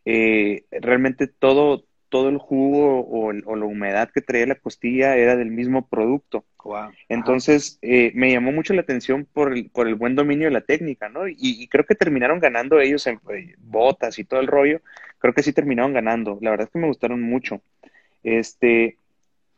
Eh, 0.04 0.64
realmente 0.70 1.26
todo, 1.26 1.84
todo 2.08 2.28
el 2.28 2.38
jugo 2.38 3.00
o, 3.00 3.28
o, 3.28 3.56
la 3.56 3.64
humedad 3.64 4.10
que 4.10 4.20
traía 4.20 4.46
la 4.46 4.54
costilla 4.54 5.16
era 5.16 5.36
del 5.36 5.50
mismo 5.50 5.88
producto. 5.88 6.44
Wow. 6.62 6.90
Entonces, 7.08 7.78
eh, 7.82 8.12
me 8.14 8.32
llamó 8.32 8.52
mucho 8.52 8.74
la 8.74 8.80
atención 8.80 9.26
por 9.32 9.52
el, 9.52 9.70
por 9.70 9.86
el 9.86 9.94
buen 9.94 10.14
dominio 10.14 10.46
de 10.46 10.52
la 10.52 10.60
técnica, 10.60 11.08
¿no? 11.08 11.28
Y, 11.28 11.36
y 11.38 11.68
creo 11.68 11.84
que 11.84 11.94
terminaron 11.94 12.40
ganando 12.40 12.80
ellos 12.80 13.06
en 13.06 13.20
eh, 13.32 13.54
botas 13.58 14.18
y 14.18 14.24
todo 14.24 14.40
el 14.40 14.46
rollo. 14.46 14.80
Creo 15.18 15.34
que 15.34 15.42
sí 15.42 15.52
terminaron 15.52 15.92
ganando. 15.92 16.38
La 16.40 16.50
verdad 16.50 16.66
es 16.66 16.72
que 16.72 16.78
me 16.78 16.88
gustaron 16.88 17.22
mucho. 17.22 17.60
Este, 18.22 18.98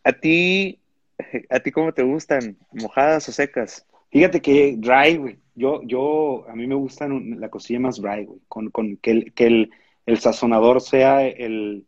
¿a 0.05 0.13
ti, 0.13 0.81
a 1.51 1.61
ti 1.61 1.71
cómo 1.71 1.93
te 1.93 2.03
gustan? 2.03 2.57
¿Mojadas 2.73 3.29
o 3.29 3.33
secas? 3.33 3.87
Fíjate 4.11 4.41
que 4.41 4.75
dry, 4.79 5.17
güey. 5.17 5.39
Yo, 5.55 5.83
yo, 5.83 6.47
a 6.49 6.55
mí 6.55 6.67
me 6.67 6.77
gustan 6.77 7.41
la 7.41 7.49
costilla 7.49 7.81
más 7.81 8.01
dry, 8.01 8.25
güey. 8.25 8.41
Con, 8.49 8.71
con 8.71 8.97
que 8.99 9.11
el, 9.11 9.33
que 9.33 9.47
el, 9.47 9.71
el 10.07 10.19
sazonador 10.19 10.81
sea 10.81 11.27
el, 11.27 11.85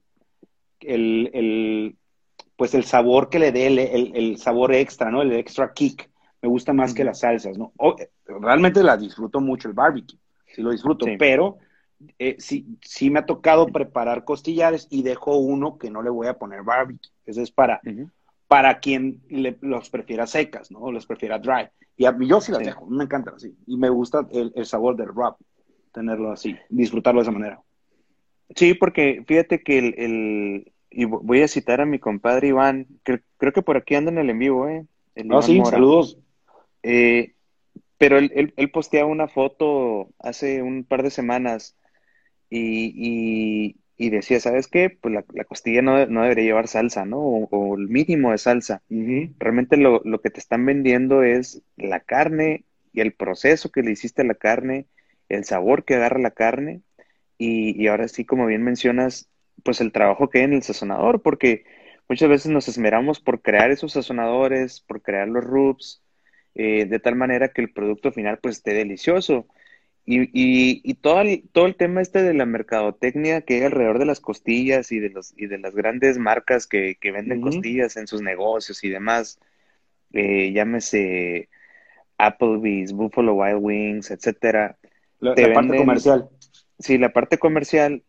el, 0.80 1.30
el, 1.32 1.96
pues 2.56 2.74
el 2.74 2.84
sabor 2.84 3.28
que 3.28 3.38
le 3.38 3.52
dé, 3.52 3.66
el, 3.66 3.78
el, 3.78 4.12
el, 4.14 4.36
sabor 4.38 4.74
extra, 4.74 5.10
¿no? 5.10 5.22
El 5.22 5.32
extra 5.32 5.72
kick. 5.72 6.10
Me 6.42 6.48
gusta 6.48 6.72
más 6.72 6.92
mm. 6.92 6.94
que 6.94 7.04
las 7.04 7.20
salsas, 7.20 7.58
¿no? 7.58 7.72
O, 7.76 7.96
realmente 8.26 8.82
la 8.82 8.96
disfruto 8.96 9.40
mucho 9.40 9.68
el 9.68 9.74
barbecue, 9.74 10.18
sí 10.46 10.62
lo 10.62 10.70
disfruto, 10.70 11.06
sí. 11.06 11.16
pero 11.18 11.58
eh, 12.18 12.36
sí, 12.38 12.78
sí 12.80 13.10
me 13.10 13.18
ha 13.18 13.26
tocado 13.26 13.66
preparar 13.66 14.24
costillares 14.24 14.86
y 14.90 15.02
dejo 15.02 15.36
uno 15.36 15.76
que 15.78 15.90
no 15.90 16.02
le 16.02 16.10
voy 16.10 16.28
a 16.28 16.38
poner 16.38 16.62
barbecue. 16.62 17.10
Ese 17.26 17.42
es 17.42 17.50
para, 17.50 17.80
uh 17.84 17.88
-huh. 17.88 18.10
para 18.48 18.78
quien 18.80 19.20
le, 19.28 19.58
los 19.60 19.90
prefiera 19.90 20.26
secas, 20.26 20.70
¿no? 20.70 20.90
Los 20.90 21.06
prefiera 21.06 21.38
dry. 21.38 21.68
Y 21.96 22.06
a, 22.06 22.16
yo 22.18 22.40
sí 22.40 22.52
las 22.52 22.60
sí. 22.60 22.66
dejo, 22.66 22.86
me 22.86 23.04
encantan 23.04 23.34
así. 23.34 23.54
Y 23.66 23.76
me 23.76 23.90
gusta 23.90 24.26
el, 24.32 24.52
el 24.54 24.64
sabor 24.64 24.96
del 24.96 25.08
rub, 25.08 25.36
tenerlo 25.92 26.32
así, 26.32 26.56
disfrutarlo 26.68 27.20
de 27.20 27.24
esa 27.24 27.32
manera. 27.32 27.60
Sí, 28.56 28.74
porque 28.74 29.22
fíjate 29.26 29.62
que 29.62 29.78
el, 29.78 29.94
el, 29.96 30.72
y 30.90 31.04
voy 31.04 31.42
a 31.42 31.48
citar 31.48 31.80
a 31.80 31.86
mi 31.86 31.98
compadre 31.98 32.48
Iván, 32.48 32.86
que 33.04 33.20
creo 33.36 33.52
que 33.52 33.62
por 33.62 33.76
aquí 33.76 33.94
anda 33.94 34.10
en 34.10 34.18
el 34.18 34.30
en 34.30 34.38
vivo, 34.38 34.68
¿eh? 34.68 34.84
El 35.14 35.28
no, 35.28 35.40
sí, 35.42 35.58
Mora. 35.58 35.70
saludos. 35.70 36.18
Eh, 36.82 37.34
pero 37.98 38.18
él, 38.18 38.32
él, 38.34 38.54
él, 38.56 38.70
postea 38.70 39.04
una 39.04 39.28
foto 39.28 40.08
hace 40.18 40.62
un 40.62 40.84
par 40.84 41.02
de 41.02 41.10
semanas 41.10 41.76
y, 42.48 42.92
y, 42.96 43.76
y 43.98 44.10
decía, 44.10 44.40
¿sabes 44.40 44.66
qué? 44.66 44.90
Pues 44.90 45.14
la, 45.14 45.24
la 45.34 45.44
costilla 45.44 45.82
no, 45.82 46.06
no, 46.06 46.22
debería 46.22 46.44
llevar 46.44 46.66
salsa, 46.66 47.04
¿no? 47.04 47.18
O, 47.18 47.48
o 47.50 47.76
el 47.76 47.88
mínimo 47.88 48.30
de 48.30 48.38
salsa. 48.38 48.82
Uh 48.88 48.94
-huh. 48.94 49.34
Realmente 49.38 49.76
lo, 49.76 50.00
lo, 50.04 50.20
que 50.20 50.30
te 50.30 50.40
están 50.40 50.64
vendiendo 50.64 51.22
es 51.22 51.62
la 51.76 52.00
carne 52.00 52.64
y 52.92 53.00
el 53.00 53.12
proceso 53.12 53.70
que 53.70 53.82
le 53.82 53.92
hiciste 53.92 54.22
a 54.22 54.24
la 54.24 54.34
carne, 54.34 54.86
el 55.28 55.44
sabor 55.44 55.84
que 55.84 55.94
agarra 55.94 56.18
la 56.18 56.30
carne 56.32 56.80
y, 57.40 57.82
y, 57.82 57.88
ahora 57.88 58.06
sí, 58.06 58.26
como 58.26 58.44
bien 58.44 58.62
mencionas, 58.62 59.30
pues 59.64 59.80
el 59.80 59.92
trabajo 59.92 60.28
que 60.28 60.40
hay 60.40 60.44
en 60.44 60.52
el 60.52 60.62
sazonador, 60.62 61.22
porque 61.22 61.64
muchas 62.06 62.28
veces 62.28 62.52
nos 62.52 62.68
esmeramos 62.68 63.18
por 63.18 63.40
crear 63.40 63.70
esos 63.70 63.92
sazonadores, 63.92 64.80
por 64.80 65.00
crear 65.00 65.26
los 65.26 65.42
rubs, 65.42 66.02
eh, 66.54 66.84
de 66.84 66.98
tal 66.98 67.16
manera 67.16 67.48
que 67.48 67.62
el 67.62 67.72
producto 67.72 68.12
final 68.12 68.38
pues 68.42 68.58
esté 68.58 68.74
delicioso. 68.74 69.46
Y, 70.04 70.24
y, 70.24 70.82
y, 70.84 70.94
todo, 70.94 71.22
el, 71.22 71.48
todo 71.52 71.64
el 71.64 71.76
tema 71.76 72.02
este 72.02 72.22
de 72.22 72.34
la 72.34 72.44
mercadotecnia 72.44 73.40
que 73.40 73.54
hay 73.54 73.62
alrededor 73.62 73.98
de 73.98 74.04
las 74.04 74.20
costillas 74.20 74.92
y 74.92 74.98
de, 74.98 75.08
los, 75.08 75.32
y 75.34 75.46
de 75.46 75.56
las 75.56 75.74
grandes 75.74 76.18
marcas 76.18 76.66
que, 76.66 76.96
que 77.00 77.10
venden 77.10 77.38
uh 77.38 77.40
-huh. 77.40 77.52
costillas 77.52 77.96
en 77.96 78.06
sus 78.06 78.20
negocios 78.20 78.84
y 78.84 78.90
demás, 78.90 79.40
eh, 80.12 80.52
llámese 80.52 81.48
Applebee's, 82.18 82.92
Buffalo 82.92 83.32
Wild 83.32 83.60
Wings, 83.62 84.10
etcétera. 84.10 84.76
La, 85.20 85.34
la 85.34 85.52
parte 85.54 85.78
comercial 85.78 86.28
sí, 86.80 86.98
la 86.98 87.12
parte 87.12 87.38
comercial, 87.38 88.02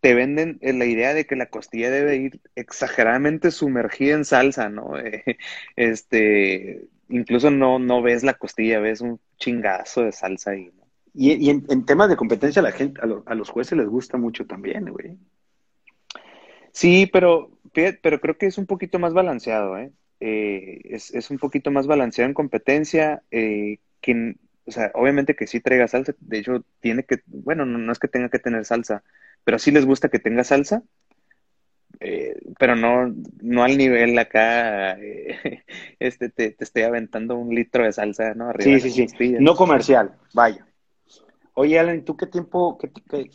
te 0.00 0.14
venden 0.14 0.58
la 0.60 0.84
idea 0.84 1.14
de 1.14 1.26
que 1.26 1.36
la 1.36 1.46
costilla 1.46 1.90
debe 1.90 2.16
ir 2.16 2.40
exageradamente 2.54 3.50
sumergida 3.50 4.14
en 4.14 4.24
salsa, 4.24 4.68
¿no? 4.68 4.92
este, 5.76 6.88
incluso 7.08 7.50
no, 7.50 7.78
no 7.78 8.02
ves 8.02 8.22
la 8.22 8.34
costilla, 8.34 8.78
ves 8.78 9.00
un 9.00 9.20
chingazo 9.38 10.02
de 10.02 10.12
salsa 10.12 10.52
ahí, 10.52 10.70
¿no? 10.76 10.86
Y, 11.14 11.32
y 11.32 11.50
en, 11.50 11.64
en, 11.70 11.86
temas 11.86 12.10
de 12.10 12.16
competencia, 12.16 12.60
la 12.60 12.72
gente, 12.72 13.00
a, 13.00 13.06
lo, 13.06 13.22
a, 13.24 13.34
los 13.34 13.48
jueces 13.48 13.78
les 13.78 13.88
gusta 13.88 14.18
mucho 14.18 14.44
también, 14.46 14.84
güey. 14.90 15.16
Sí, 16.72 17.08
pero, 17.10 17.50
pero 17.72 18.20
creo 18.20 18.36
que 18.36 18.46
es 18.46 18.58
un 18.58 18.66
poquito 18.66 18.98
más 18.98 19.14
balanceado, 19.14 19.78
¿eh? 19.78 19.92
eh 20.20 20.82
es, 20.84 21.14
es, 21.14 21.30
un 21.30 21.38
poquito 21.38 21.70
más 21.70 21.86
balanceado 21.86 22.28
en 22.28 22.34
competencia. 22.34 23.22
Eh, 23.30 23.78
o 24.66 24.70
sea, 24.72 24.90
obviamente 24.94 25.36
que 25.36 25.46
sí 25.46 25.60
traiga 25.60 25.88
salsa, 25.88 26.14
de 26.18 26.38
hecho 26.38 26.64
tiene 26.80 27.04
que, 27.04 27.20
bueno, 27.26 27.64
no, 27.64 27.78
no 27.78 27.92
es 27.92 27.98
que 27.98 28.08
tenga 28.08 28.28
que 28.28 28.38
tener 28.38 28.64
salsa, 28.64 29.02
pero 29.44 29.58
sí 29.58 29.70
les 29.70 29.86
gusta 29.86 30.08
que 30.08 30.18
tenga 30.18 30.44
salsa, 30.44 30.82
eh, 32.00 32.36
pero 32.58 32.76
no, 32.76 33.14
no 33.40 33.62
al 33.62 33.78
nivel 33.78 34.18
acá, 34.18 34.98
eh, 34.98 35.62
este, 36.00 36.28
te, 36.28 36.50
te, 36.50 36.64
estoy 36.64 36.82
aventando 36.82 37.36
un 37.36 37.54
litro 37.54 37.84
de 37.84 37.92
salsa, 37.92 38.34
¿no? 38.34 38.48
Arriba 38.48 38.78
sí, 38.80 38.90
sí, 38.90 39.08
sí, 39.08 39.36
no 39.38 39.54
comercial, 39.54 40.14
vaya. 40.34 40.66
Oye, 41.54 41.78
Alan, 41.78 42.04
¿tú 42.04 42.16
qué 42.16 42.26
tiempo, 42.26 42.76
qué, 42.76 42.90
qué, 43.08 43.30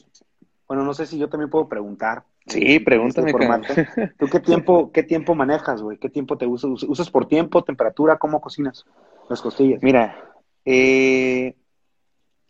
bueno, 0.67 0.83
no 0.83 0.93
sé 0.93 1.05
si 1.05 1.17
yo 1.17 1.27
también 1.27 1.49
puedo 1.49 1.67
preguntar. 1.67 2.23
Sí, 2.47 2.79
pregúntame. 2.79 3.31
Este 3.31 4.13
¿Tú 4.17 4.27
qué 4.27 4.39
tiempo, 4.39 4.91
qué 4.93 5.03
tiempo 5.03 5.35
manejas, 5.35 5.81
güey? 5.81 5.97
¿Qué 5.97 6.09
tiempo 6.09 6.37
te 6.37 6.45
usas? 6.45 6.83
¿Usas 6.83 7.09
por 7.09 7.27
tiempo, 7.27 7.63
temperatura? 7.63 8.17
¿Cómo 8.17 8.39
cocinas 8.39 8.85
las 9.29 9.41
costillas? 9.41 9.83
Mira, 9.83 10.30
eh, 10.65 11.55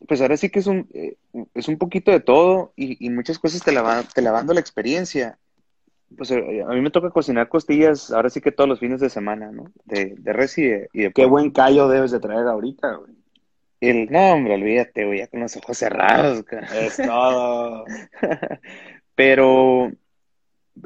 pues 0.07 0.21
ahora 0.21 0.37
sí 0.37 0.49
que 0.49 0.59
es 0.59 0.67
un, 0.67 0.87
eh, 0.93 1.15
es 1.53 1.67
un 1.67 1.77
poquito 1.77 2.11
de 2.11 2.19
todo 2.19 2.73
y, 2.75 3.05
y 3.05 3.09
muchas 3.09 3.39
cosas 3.39 3.63
te 3.63 3.71
la, 3.71 3.81
va, 3.81 4.03
te 4.03 4.21
la 4.21 4.31
dando 4.31 4.53
la 4.53 4.59
experiencia. 4.59 5.37
Pues 6.17 6.31
eh, 6.31 6.63
a 6.67 6.73
mí 6.73 6.81
me 6.81 6.91
toca 6.91 7.09
cocinar 7.09 7.47
costillas 7.47 8.11
ahora 8.11 8.29
sí 8.29 8.41
que 8.41 8.51
todos 8.51 8.67
los 8.67 8.79
fines 8.79 8.99
de 8.99 9.09
semana, 9.09 9.51
¿no? 9.51 9.71
De, 9.85 10.15
de 10.17 10.33
res 10.33 10.57
y 10.57 10.63
de, 10.63 10.89
y 10.93 11.01
de 11.03 11.11
Qué 11.13 11.25
buen 11.25 11.51
callo 11.51 11.87
debes 11.87 12.11
de 12.11 12.19
traer 12.19 12.47
ahorita, 12.47 12.95
güey. 12.95 13.13
El, 13.79 14.11
no, 14.11 14.33
hombre, 14.33 14.53
olvídate, 14.53 15.05
güey, 15.05 15.19
ya 15.19 15.27
con 15.27 15.39
los 15.39 15.55
ojos 15.57 15.77
cerrados. 15.77 16.43
Cara. 16.43 16.67
Es 16.79 16.97
todo. 16.97 17.85
Pero, 19.15 19.91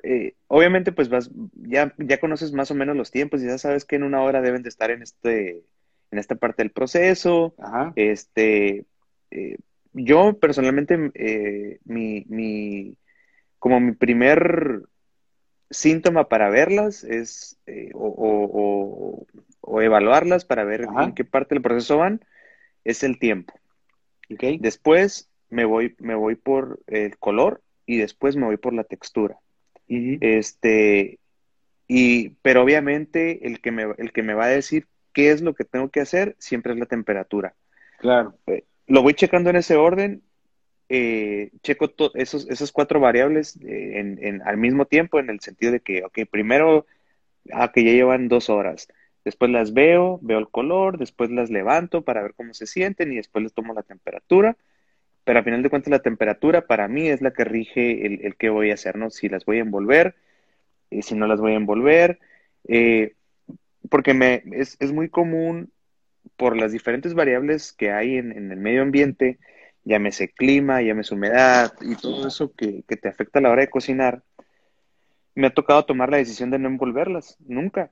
eh, 0.03 0.34
obviamente, 0.48 0.91
pues 0.94 1.10
vas, 1.10 1.29
ya, 1.55 1.94
ya 1.98 2.20
conoces 2.20 2.53
más 2.53 2.72
o 2.72 2.75
menos 2.75 2.96
los 2.96 3.12
tiempos 3.12 3.41
y 3.41 3.48
ya 3.48 3.58
sabes 3.58 3.84
que 3.84 3.98
en 3.98 4.03
una 4.03 4.22
hora 4.22 4.41
deben 4.41 4.63
de 4.63 4.70
estar 4.70 4.91
en 4.91 5.01
este, 5.01 5.63
en 6.16 6.20
esta 6.20 6.36
parte 6.36 6.64
del 6.64 6.72
proceso. 6.72 7.54
Ajá. 7.60 7.92
Este, 7.98 8.86
eh, 9.32 9.58
yo 9.94 10.38
personalmente, 10.40 11.12
eh, 11.14 11.80
mi, 11.84 12.26
mi, 12.30 12.98
como 13.60 13.80
mi 13.80 13.92
primer 13.92 14.84
síntoma 15.70 16.30
para 16.30 16.50
verlas 16.50 17.04
es, 17.04 17.58
eh, 17.66 17.92
o, 17.94 18.08
o, 18.08 18.32
o, 18.62 19.28
o, 19.62 19.82
evaluarlas 19.82 20.46
para 20.46 20.64
ver 20.64 20.86
Ajá. 20.86 21.04
en 21.04 21.14
qué 21.14 21.26
parte 21.26 21.56
del 21.56 21.62
proceso 21.62 21.98
van, 21.98 22.22
es 22.86 23.04
el 23.04 23.20
tiempo. 23.20 23.54
Okay. 24.34 24.58
Después 24.58 25.30
me 25.50 25.66
voy, 25.66 25.96
me 26.00 26.16
voy 26.16 26.36
por 26.36 26.80
el 26.88 27.18
color 27.18 27.62
y 27.86 27.98
después 27.98 28.36
me 28.36 28.46
voy 28.46 28.58
por 28.58 28.74
la 28.74 28.84
textura. 28.84 29.38
Uh 29.90 29.94
-huh. 29.94 30.18
Este, 30.22 31.20
Y, 31.88 32.30
pero 32.42 32.64
obviamente 32.64 33.46
el 33.46 33.60
que, 33.60 33.72
me, 33.72 33.84
el 33.98 34.12
que 34.12 34.24
me 34.24 34.34
va 34.34 34.46
a 34.46 34.56
decir 34.56 34.88
qué 35.16 35.32
es 35.32 35.42
lo 35.42 35.56
que 35.56 35.64
tengo 35.64 35.90
que 35.90 36.02
hacer 36.02 36.36
siempre 36.38 36.74
es 36.74 36.78
la 36.78 36.86
temperatura. 36.86 37.56
Claro. 38.00 38.36
Eh, 38.48 38.66
lo 38.86 39.02
voy 39.02 39.14
checando 39.16 39.50
en 39.50 39.56
ese 39.56 39.78
orden, 39.78 40.22
eh, 40.90 41.52
checo 41.64 41.92
esos, 42.14 42.48
esas 42.50 42.72
cuatro 42.72 43.00
variables 43.00 43.58
eh, 43.62 44.00
en, 44.00 44.20
en, 44.22 44.42
al 44.44 44.58
mismo 44.58 44.86
tiempo 44.86 45.20
en 45.20 45.30
el 45.30 45.40
sentido 45.40 45.72
de 45.72 45.80
que, 45.80 46.04
ok, 46.04 46.20
primero, 46.30 46.86
ah, 47.54 47.72
que 47.72 47.84
ya 47.84 47.92
llevan 47.92 48.28
dos 48.28 48.50
horas, 48.50 48.90
después 49.24 49.50
las 49.50 49.74
veo, 49.74 50.20
veo 50.22 50.38
el 50.38 50.50
color, 50.50 51.00
después 51.00 51.32
las 51.32 51.50
levanto 51.50 52.04
para 52.04 52.22
ver 52.22 52.34
cómo 52.36 52.54
se 52.54 52.68
sienten 52.68 53.14
y 53.14 53.16
después 53.16 53.42
les 53.42 53.54
tomo 53.54 53.74
la 53.74 53.84
temperatura. 53.84 54.58
Pero 55.24 55.40
al 55.40 55.46
final 55.46 55.64
de 55.64 55.70
cuentas 55.70 55.90
la 55.90 56.04
temperatura 56.04 56.68
para 56.68 56.88
mí 56.88 57.08
es 57.08 57.22
la 57.22 57.32
que 57.32 57.46
rige 57.46 58.06
el, 58.06 58.20
el 58.24 58.36
qué 58.36 58.50
voy 58.50 58.70
a 58.70 58.76
hacer, 58.76 58.96
¿no? 58.98 59.10
Si 59.10 59.28
las 59.28 59.44
voy 59.46 59.58
a 59.58 59.62
envolver, 59.62 60.14
si 61.02 61.16
no 61.16 61.26
las 61.26 61.40
voy 61.40 61.54
a 61.54 61.56
envolver, 61.56 62.20
eh, 62.68 63.16
porque 63.89 64.13
me, 64.13 64.44
es, 64.51 64.77
es, 64.80 64.92
muy 64.92 65.10
común 65.10 65.72
por 66.38 66.58
las 66.58 66.72
diferentes 66.72 67.13
variables 67.13 67.74
que 67.74 67.92
hay 67.92 68.18
en, 68.18 68.32
en, 68.32 68.51
el 68.51 68.60
medio 68.60 68.82
ambiente, 68.82 69.39
llámese 69.84 70.30
clima, 70.30 70.82
llámese 70.82 71.13
humedad 71.13 71.74
y 71.82 71.96
todo 71.96 72.27
eso 72.27 72.54
que, 72.54 72.84
que, 72.88 72.98
te 72.98 73.08
afecta 73.08 73.39
a 73.39 73.42
la 73.42 73.51
hora 73.51 73.62
de 73.62 73.70
cocinar, 73.70 74.24
me 75.36 75.48
ha 75.48 75.54
tocado 75.54 75.86
tomar 75.86 76.10
la 76.10 76.18
decisión 76.18 76.50
de 76.50 76.60
no 76.60 76.70
envolverlas, 76.70 77.38
nunca. 77.46 77.92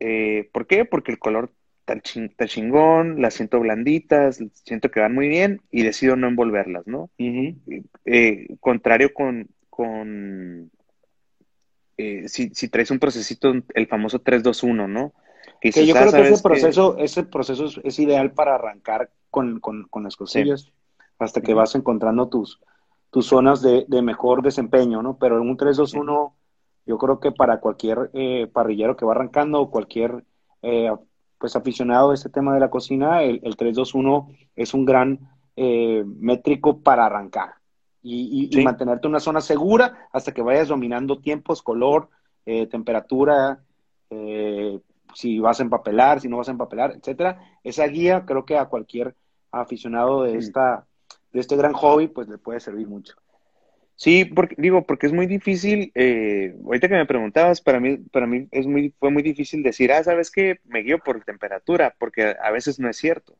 Eh, 0.00 0.48
¿Por 0.52 0.66
qué? 0.66 0.84
Porque 0.84 1.12
el 1.12 1.18
color 1.18 1.52
está, 1.80 2.00
ching, 2.00 2.30
chingón, 2.46 3.20
las 3.20 3.34
siento 3.34 3.60
blanditas, 3.60 4.38
siento 4.52 4.90
que 4.90 5.00
van 5.00 5.14
muy 5.14 5.28
bien 5.28 5.60
y 5.70 5.82
decido 5.82 6.16
no 6.16 6.28
envolverlas, 6.28 6.86
¿no? 6.86 7.10
Uh 7.18 7.24
-huh. 7.24 7.84
eh, 8.04 8.46
contrario 8.60 9.12
con, 9.12 9.48
con 9.70 10.70
eh, 11.98 12.28
si, 12.28 12.50
si, 12.54 12.68
traes 12.68 12.92
un 12.92 13.00
procesito, 13.00 13.52
el 13.74 13.86
famoso 13.88 14.20
321, 14.20 14.86
¿no? 14.86 15.12
Que, 15.60 15.70
que 15.70 15.84
yo 15.84 15.94
creo 15.94 16.12
que 16.12 16.28
ese 16.28 16.42
proceso, 16.42 16.94
que... 16.94 17.02
ese 17.02 17.24
proceso 17.24 17.64
es, 17.64 17.80
es, 17.82 17.98
ideal 17.98 18.30
para 18.30 18.54
arrancar 18.54 19.10
con, 19.30 19.58
con, 19.58 19.88
con 19.88 20.04
las 20.04 20.14
cosillas, 20.14 20.62
sí. 20.62 20.72
hasta 21.18 21.40
que 21.40 21.54
vas 21.54 21.74
encontrando 21.74 22.28
tus, 22.28 22.60
tus 23.10 23.26
zonas 23.26 23.62
de, 23.62 23.84
de, 23.88 24.00
mejor 24.00 24.42
desempeño, 24.42 25.02
¿no? 25.02 25.18
Pero 25.18 25.42
en 25.42 25.48
un 25.48 25.56
321, 25.56 26.36
yo 26.86 26.98
creo 26.98 27.18
que 27.18 27.32
para 27.32 27.58
cualquier 27.58 28.10
eh, 28.14 28.46
parrillero 28.46 28.96
que 28.96 29.04
va 29.04 29.12
arrancando 29.12 29.60
o 29.60 29.70
cualquier 29.70 30.24
eh, 30.62 30.92
pues 31.38 31.56
aficionado 31.56 32.12
a 32.12 32.14
este 32.14 32.28
tema 32.28 32.54
de 32.54 32.60
la 32.60 32.70
cocina, 32.70 33.24
el, 33.24 33.40
el 33.42 33.56
321 33.56 34.28
es 34.54 34.72
un 34.72 34.84
gran 34.84 35.18
eh, 35.56 36.04
métrico 36.06 36.80
para 36.80 37.06
arrancar 37.06 37.57
y, 38.08 38.44
y, 38.44 38.52
sí. 38.52 38.60
y, 38.60 38.64
mantenerte 38.64 39.06
en 39.06 39.10
una 39.10 39.20
zona 39.20 39.40
segura 39.40 40.08
hasta 40.12 40.32
que 40.32 40.42
vayas 40.42 40.68
dominando 40.68 41.20
tiempos, 41.20 41.62
color, 41.62 42.08
eh, 42.46 42.66
temperatura, 42.66 43.60
eh, 44.10 44.80
si 45.14 45.38
vas 45.38 45.60
a 45.60 45.62
empapelar, 45.62 46.20
si 46.20 46.28
no 46.28 46.38
vas 46.38 46.48
a 46.48 46.52
empapelar, 46.52 46.94
etcétera. 46.96 47.58
Esa 47.62 47.86
guía 47.86 48.24
creo 48.24 48.44
que 48.44 48.56
a 48.56 48.66
cualquier 48.66 49.14
aficionado 49.50 50.22
de 50.22 50.38
esta 50.38 50.86
de 51.32 51.40
este 51.40 51.56
gran 51.56 51.74
hobby 51.74 52.08
pues 52.08 52.28
le 52.28 52.38
puede 52.38 52.60
servir 52.60 52.88
mucho. 52.88 53.14
Sí, 53.96 54.24
porque, 54.24 54.54
digo, 54.56 54.86
porque 54.86 55.06
es 55.08 55.12
muy 55.12 55.26
difícil, 55.26 55.90
eh, 55.94 56.54
ahorita 56.64 56.88
que 56.88 56.94
me 56.94 57.06
preguntabas, 57.06 57.60
para 57.60 57.80
mí, 57.80 57.96
para 57.96 58.28
mí 58.28 58.46
es 58.52 58.64
muy, 58.64 58.94
fue 59.00 59.10
muy 59.10 59.24
difícil 59.24 59.62
decir, 59.64 59.90
ah, 59.92 60.04
¿sabes 60.04 60.30
qué? 60.30 60.60
Me 60.66 60.82
guío 60.82 61.00
por 61.00 61.24
temperatura, 61.24 61.96
porque 61.98 62.36
a 62.40 62.50
veces 62.52 62.78
no 62.78 62.88
es 62.88 62.96
cierto 62.96 63.36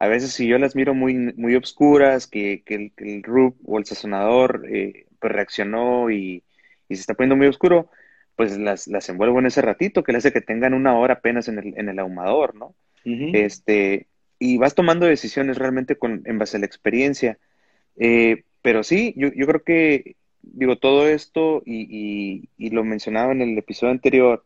a 0.00 0.08
veces 0.08 0.32
si 0.32 0.48
yo 0.48 0.58
las 0.58 0.74
miro 0.74 0.94
muy, 0.94 1.14
muy 1.14 1.54
obscuras, 1.54 2.26
que, 2.26 2.62
que, 2.64 2.74
el, 2.74 2.92
que 2.96 3.16
el 3.16 3.22
rub 3.22 3.54
o 3.66 3.78
el 3.78 3.84
sazonador 3.84 4.66
eh, 4.68 5.06
pues 5.20 5.32
reaccionó 5.32 6.10
y, 6.10 6.42
y, 6.88 6.96
se 6.96 7.02
está 7.02 7.14
poniendo 7.14 7.36
muy 7.36 7.46
oscuro, 7.46 7.90
pues 8.34 8.58
las, 8.58 8.88
las 8.88 9.08
envuelvo 9.10 9.38
en 9.38 9.46
ese 9.46 9.60
ratito, 9.60 10.02
que 10.02 10.12
le 10.12 10.18
hace 10.18 10.32
que 10.32 10.40
tengan 10.40 10.72
una 10.72 10.96
hora 10.98 11.14
apenas 11.14 11.48
en 11.48 11.58
el, 11.58 11.74
en 11.78 11.90
el 11.90 11.98
ahumador, 11.98 12.54
¿no? 12.54 12.74
Uh 13.04 13.10
-huh. 13.10 13.30
Este, 13.34 14.06
y 14.38 14.56
vas 14.56 14.74
tomando 14.74 15.04
decisiones 15.04 15.58
realmente 15.58 15.96
con, 15.96 16.22
en 16.24 16.38
base 16.38 16.56
a 16.56 16.60
la 16.60 16.66
experiencia. 16.66 17.38
Eh, 17.98 18.44
pero 18.62 18.82
sí, 18.82 19.12
yo, 19.18 19.28
yo 19.34 19.46
creo 19.46 19.62
que, 19.62 20.16
digo, 20.40 20.76
todo 20.76 21.06
esto, 21.08 21.62
y, 21.66 21.86
y, 21.90 22.48
y 22.56 22.70
lo 22.70 22.84
mencionaba 22.84 23.32
en 23.32 23.42
el 23.42 23.58
episodio 23.58 23.92
anterior, 23.92 24.44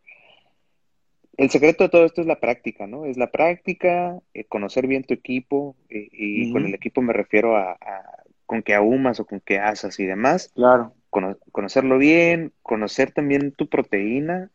el 1.36 1.50
secreto 1.50 1.84
de 1.84 1.90
todo 1.90 2.04
esto 2.04 2.20
es 2.20 2.26
la 2.26 2.40
práctica, 2.40 2.86
¿no? 2.86 3.04
Es 3.06 3.16
la 3.16 3.30
práctica, 3.30 4.18
eh, 4.34 4.44
conocer 4.44 4.86
bien 4.86 5.04
tu 5.04 5.14
equipo, 5.14 5.76
eh, 5.88 6.08
y 6.12 6.42
uh 6.42 6.48
-huh. 6.48 6.52
con 6.52 6.66
el 6.66 6.74
equipo 6.74 7.02
me 7.02 7.12
refiero 7.12 7.56
a, 7.56 7.72
a, 7.72 8.22
con 8.46 8.62
qué 8.62 8.74
ahumas 8.74 9.20
o 9.20 9.26
con 9.26 9.40
qué 9.40 9.58
asas 9.58 9.98
y 9.98 10.06
demás. 10.06 10.52
Claro. 10.54 10.92
Cono 11.10 11.38
conocerlo 11.52 11.98
bien, 11.98 12.52
conocer 12.62 13.12
también 13.12 13.52
tu 13.52 13.68
proteína, 13.68 14.50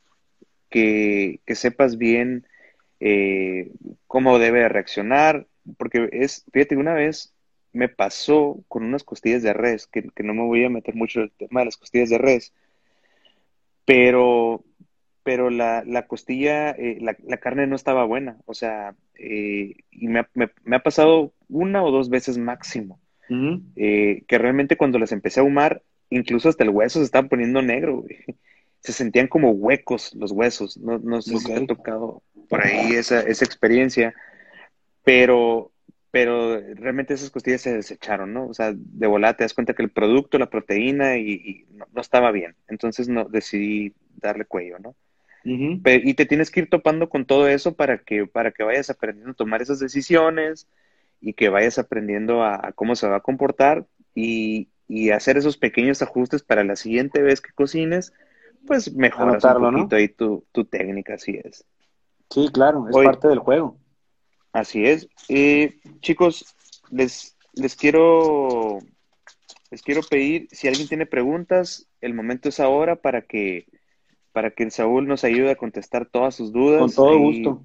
que, 0.70 1.40
que 1.46 1.56
sepas 1.56 1.98
bien 1.98 2.46
eh, 3.00 3.72
cómo 4.08 4.40
debe 4.40 4.68
reaccionar, 4.70 5.48
porque 5.78 6.10
es, 6.12 6.46
fíjate, 6.52 6.76
una 6.76 6.94
vez 6.94 7.34
me 7.72 7.88
pasó 7.88 8.64
con 8.68 8.84
unas 8.84 9.04
costillas 9.04 9.44
de 9.44 9.54
res, 9.54 9.88
que, 9.88 10.10
que 10.10 10.24
no 10.24 10.34
me 10.34 10.44
voy 10.44 10.66
a 10.66 10.70
meter 10.70 10.96
mucho 10.96 11.20
en 11.20 11.26
el 11.26 11.32
tema 11.32 11.62
de 11.62 11.66
las 11.66 11.78
costillas 11.78 12.10
de 12.10 12.18
res, 12.18 12.54
pero 13.86 14.64
pero 15.30 15.52
la, 15.52 15.84
la 15.86 16.08
costilla, 16.08 16.72
eh, 16.72 16.98
la, 17.02 17.16
la, 17.24 17.38
carne 17.38 17.68
no 17.68 17.76
estaba 17.76 18.04
buena, 18.04 18.38
o 18.48 18.56
sea, 18.56 18.96
eh, 19.14 19.76
y 19.92 20.08
me, 20.08 20.26
me, 20.34 20.50
me, 20.64 20.76
ha 20.76 20.80
pasado 20.80 21.34
una 21.50 21.84
o 21.84 21.92
dos 21.92 22.10
veces 22.10 22.40
máximo, 22.40 23.00
uh 23.30 23.34
-huh. 23.36 23.62
eh, 23.76 24.24
que 24.28 24.40
realmente 24.40 24.76
cuando 24.76 24.98
las 24.98 25.12
empecé 25.12 25.40
a 25.40 25.44
ahumar, 25.44 25.84
incluso 26.10 26.50
hasta 26.50 26.64
el 26.64 26.72
hueso 26.72 26.98
se 26.98 27.06
estaba 27.06 27.28
poniendo 27.28 27.62
negro, 27.62 27.98
güey. 27.98 28.18
se 28.80 28.92
sentían 28.92 29.28
como 29.28 29.52
huecos 29.52 30.16
los 30.16 30.32
huesos, 30.32 30.78
no, 30.78 30.98
no 30.98 31.22
sé 31.22 31.36
okay. 31.36 31.46
si 31.46 31.54
te 31.54 31.64
ha 31.64 31.68
tocado 31.68 32.24
por 32.50 32.66
ahí 32.66 32.94
esa, 32.94 33.20
esa 33.20 33.46
experiencia, 33.46 34.16
pero, 35.04 35.72
pero 36.10 36.60
realmente 36.74 37.14
esas 37.14 37.30
costillas 37.30 37.62
se 37.62 37.76
desecharon, 37.76 38.34
¿no? 38.34 38.48
O 38.48 38.56
sea, 38.56 38.74
de 38.76 39.06
volada 39.06 39.36
te 39.38 39.44
das 39.44 39.54
cuenta 39.54 39.76
que 39.76 39.84
el 39.84 39.92
producto, 39.92 40.40
la 40.40 40.50
proteína, 40.50 41.18
y, 41.18 41.34
y 41.34 41.66
no, 41.76 41.86
no, 41.94 42.02
estaba 42.02 42.32
bien, 42.32 42.56
entonces 42.68 43.10
no, 43.10 43.26
decidí 43.26 43.94
darle 44.20 44.46
cuello, 44.46 44.80
¿no? 44.80 44.96
Uh 45.46 45.50
-huh. 45.50 46.02
y 46.04 46.14
te 46.16 46.26
tienes 46.26 46.52
que 46.52 46.62
ir 46.62 46.70
topando 46.70 47.10
con 47.10 47.26
todo 47.26 47.48
eso 47.48 47.74
para 47.74 48.00
que, 48.00 48.28
para 48.28 48.52
que 48.52 48.64
vayas 48.64 48.90
aprendiendo 48.90 49.32
a 49.32 49.36
tomar 49.36 49.62
esas 49.62 49.80
decisiones 49.80 50.68
y 51.22 51.34
que 51.34 51.50
vayas 51.50 51.80
aprendiendo 51.80 52.44
a, 52.44 52.56
a 52.68 52.72
cómo 52.74 52.96
se 52.96 53.08
va 53.08 53.18
a 53.18 53.22
comportar 53.22 53.86
y, 54.14 54.70
y, 54.88 55.12
hacer 55.12 55.38
esos 55.38 55.58
pequeños 55.58 56.02
ajustes 56.02 56.44
para 56.44 56.64
la 56.64 56.76
siguiente 56.76 57.22
vez 57.22 57.42
que 57.42 57.54
cocines, 57.54 58.14
pues 58.68 58.94
mejoras 58.94 59.46
Anotarlo, 59.46 59.70
un 59.70 59.76
poquito 59.76 59.96
¿no? 59.96 60.00
ahí 60.00 60.10
tu, 60.10 60.46
tu, 60.52 60.66
técnica, 60.66 61.14
así 61.14 61.40
es. 61.44 61.66
Sí, 62.30 62.50
claro, 62.52 62.88
es 62.90 62.96
Hoy, 62.96 63.06
parte 63.06 63.28
del 63.28 63.40
juego. 63.40 63.78
Así 64.52 64.86
es. 64.86 65.08
Eh, 65.30 65.80
chicos, 66.02 66.56
les, 66.92 67.38
les 67.54 67.76
quiero 67.76 68.80
les 69.72 69.84
quiero 69.84 70.02
pedir, 70.02 70.48
si 70.52 70.68
alguien 70.68 70.88
tiene 70.88 71.06
preguntas, 71.06 71.88
el 72.02 72.14
momento 72.14 72.50
es 72.50 72.60
ahora 72.60 72.96
para 72.96 73.22
que 73.22 73.68
para 74.40 74.52
que 74.52 74.72
Saúl 74.72 75.06
nos 75.06 75.26
ayude 75.26 75.52
a 75.52 75.58
contestar 75.58 76.06
todas 76.06 76.34
sus 76.34 76.54
dudas. 76.54 76.80
Con 76.80 76.94
todo 76.94 77.14
y, 77.16 77.20
gusto. 77.20 77.62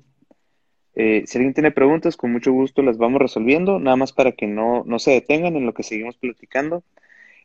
Eh, 0.96 1.22
si 1.24 1.38
alguien 1.38 1.54
tiene 1.54 1.70
preguntas, 1.70 2.16
con 2.16 2.32
mucho 2.32 2.50
gusto 2.50 2.82
las 2.82 2.98
vamos 2.98 3.22
resolviendo, 3.22 3.78
nada 3.78 3.94
más 3.94 4.12
para 4.12 4.32
que 4.32 4.48
no, 4.48 4.82
no 4.84 4.98
se 4.98 5.12
detengan 5.12 5.54
en 5.54 5.66
lo 5.66 5.72
que 5.72 5.84
seguimos 5.84 6.16
platicando. 6.16 6.82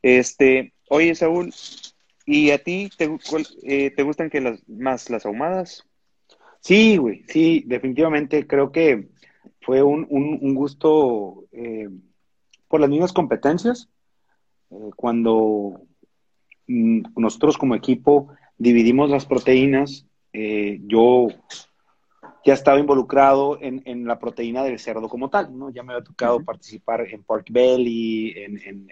Este, 0.02 0.74
oye, 0.88 1.14
Saúl, 1.14 1.54
¿y 2.26 2.50
a 2.50 2.64
ti 2.64 2.90
te, 2.98 3.08
eh, 3.66 3.92
te 3.92 4.02
gustan 4.02 4.32
que 4.32 4.42
las, 4.42 4.68
más 4.68 5.12
las 5.12 5.28
ahumadas? 5.28 5.88
Sí, 6.62 6.98
güey, 6.98 7.24
sí, 7.28 7.64
definitivamente 7.68 8.48
creo 8.48 8.72
que 8.72 9.10
fue 9.62 9.84
un, 9.84 10.08
un, 10.10 10.40
un 10.42 10.56
gusto 10.56 11.46
eh, 11.52 11.88
por 12.68 12.82
las 12.82 12.90
mismas 12.90 13.14
competencias. 13.14 13.90
Eh, 14.72 14.90
cuando 14.96 15.84
mm, 16.66 17.02
nosotros 17.16 17.60
como 17.60 17.76
equipo 17.76 18.30
dividimos 18.60 19.10
las 19.10 19.26
proteínas. 19.26 20.06
Eh, 20.32 20.80
yo 20.86 21.30
ya 22.46 22.54
estaba 22.54 22.80
involucrado 22.80 23.58
en, 23.60 23.82
en, 23.86 24.06
la 24.06 24.20
proteína 24.20 24.64
del 24.64 24.78
cerdo 24.78 25.10
como 25.10 25.30
tal, 25.30 25.58
¿no? 25.58 25.72
Ya 25.72 25.82
me 25.82 25.94
había 25.94 26.04
tocado 26.04 26.38
uh 26.38 26.40
-huh. 26.40 26.46
participar 26.46 27.08
en 27.10 27.24
pork 27.24 27.48
belly, 27.50 28.34
en, 28.38 28.60
en, 28.60 28.88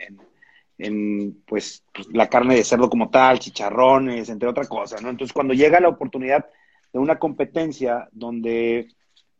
en 0.80 1.44
pues, 1.46 1.84
pues, 1.94 2.08
la 2.12 2.28
carne 2.28 2.56
de 2.56 2.64
cerdo 2.64 2.90
como 2.90 3.10
tal, 3.10 3.40
chicharrones, 3.40 4.30
entre 4.30 4.50
otras 4.50 4.68
cosas, 4.68 5.02
¿no? 5.02 5.10
Entonces, 5.10 5.34
cuando 5.34 5.54
llega 5.54 5.80
la 5.80 5.90
oportunidad 5.90 6.46
de 6.92 7.00
una 7.00 7.20
competencia 7.20 8.08
donde 8.12 8.88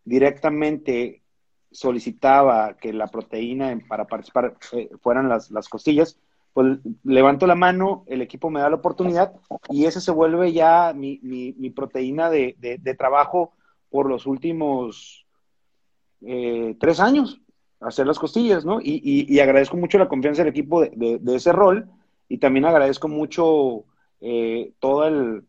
directamente 0.04 1.24
solicitaba 1.72 2.78
que 2.78 2.94
la 2.94 3.08
proteína 3.08 3.78
para 3.88 4.06
participar 4.06 4.58
eh, 4.74 4.90
fueran 5.02 5.28
las, 5.30 5.52
las 5.52 5.68
costillas, 5.68 6.18
pues 6.58 6.80
levanto 7.04 7.46
la 7.46 7.54
mano, 7.54 8.04
el 8.08 8.20
equipo 8.24 8.50
me 8.50 8.62
da 8.62 8.68
la 8.68 8.78
oportunidad 8.78 9.32
y 9.70 9.86
ese 9.86 10.02
se 10.02 10.10
vuelve 10.10 10.54
ya 10.54 10.92
mi, 10.92 11.20
mi, 11.22 11.54
mi 11.54 11.70
proteína 11.70 12.32
de, 12.32 12.56
de, 12.58 12.80
de, 12.80 12.96
trabajo 12.96 13.54
por 13.92 14.10
los 14.10 14.26
últimos 14.26 15.28
eh, 16.26 16.76
tres 16.80 17.00
años, 17.00 17.40
hacer 17.80 18.08
las 18.08 18.18
costillas, 18.18 18.66
¿no? 18.66 18.82
Y, 18.82 19.00
y, 19.04 19.32
y, 19.32 19.40
agradezco 19.40 19.78
mucho 19.78 20.00
la 20.00 20.08
confianza 20.08 20.42
del 20.42 20.50
equipo 20.50 20.82
de, 20.82 21.20
de 21.22 21.36
ese 21.36 21.52
rol 21.52 21.92
y 22.28 22.40
también 22.40 22.66
agradezco 22.66 23.08
mucho 23.08 23.84
eh, 24.20 24.74
todo 24.80 25.06
el, 25.06 25.46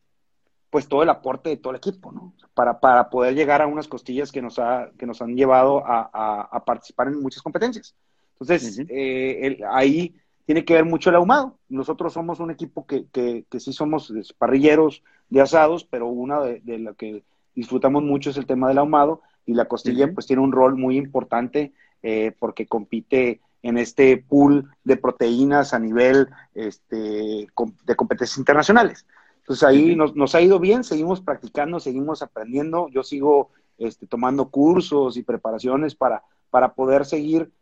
pues 0.69 0.89
todo 0.89 1.03
el 1.03 1.09
aporte 1.09 1.49
de 1.49 1.57
todo 1.57 1.71
el 1.71 1.79
equipo, 1.79 2.13
¿no? 2.13 2.35
Para, 2.53 2.81
para 2.81 3.09
poder 3.09 3.35
llegar 3.35 3.63
a 3.63 3.67
unas 3.67 3.89
costillas 3.89 4.31
que 4.31 4.43
nos, 4.43 4.59
ha, 4.59 4.91
que 4.99 5.07
nos 5.07 5.23
han 5.23 5.35
llevado 5.35 5.83
a, 5.87 6.63
participar 6.67 7.09
en 7.09 7.23
muchas 7.23 7.43
competencias. 7.43 7.97
Entonces, 8.39 8.85
eh, 8.91 9.59
ahí 9.71 10.15
tiene 10.49 10.65
que 10.65 10.73
ver 10.73 10.87
mucho 10.87 11.11
el 11.11 11.17
ahumado. 11.17 11.59
Nosotros 11.69 12.15
somos 12.15 12.41
un 12.41 12.51
equipo 12.51 12.87
que, 12.87 13.05
que, 13.13 13.45
que 13.51 13.61
sí 13.61 13.75
somos 13.75 14.11
parrilleros 14.39 15.03
de 15.29 15.43
asados, 15.43 15.85
pero 15.85 16.07
una 16.07 16.41
de, 16.41 16.61
de 16.61 16.79
lo 16.79 16.95
que 16.95 17.23
disfrutamos 17.55 18.03
mucho 18.03 18.31
es 18.31 18.39
el 18.39 18.47
tema 18.47 18.67
del 18.67 18.79
ahumado 18.79 19.21
y 19.45 19.53
la 19.53 19.67
costilla 19.67 20.11
pues 20.11 20.27
tiene 20.27 20.41
un 20.41 20.53
rol 20.53 20.75
muy 20.75 20.97
importante 20.97 21.75
eh, 22.03 22.33
porque 22.39 22.67
compite 22.67 23.43
en 23.63 23.77
este 23.77 24.17
pool 24.17 24.71
de 24.85 24.97
proteínas 24.97 25.75
a 25.75 25.79
nivel 25.79 26.29
este, 26.55 26.97
de 26.97 27.97
competencias 27.97 28.39
internacionales. 28.39 29.05
Entonces 29.41 29.69
ahí 29.69 29.97
nos, 29.97 30.35
ha 30.35 30.41
ido 30.41 30.59
bien, 30.59 30.83
seguimos 30.83 31.21
practicando, 31.21 31.79
seguimos 31.79 32.23
aprendiendo. 32.23 32.89
Yo 32.89 33.03
sigo 33.03 33.51
este, 33.77 34.07
tomando 34.07 34.49
cursos 34.49 35.19
y 35.19 35.23
preparaciones 35.23 35.95
para, 35.95 36.23
para 36.49 36.73
poder 36.73 37.05
seguir 37.05 37.53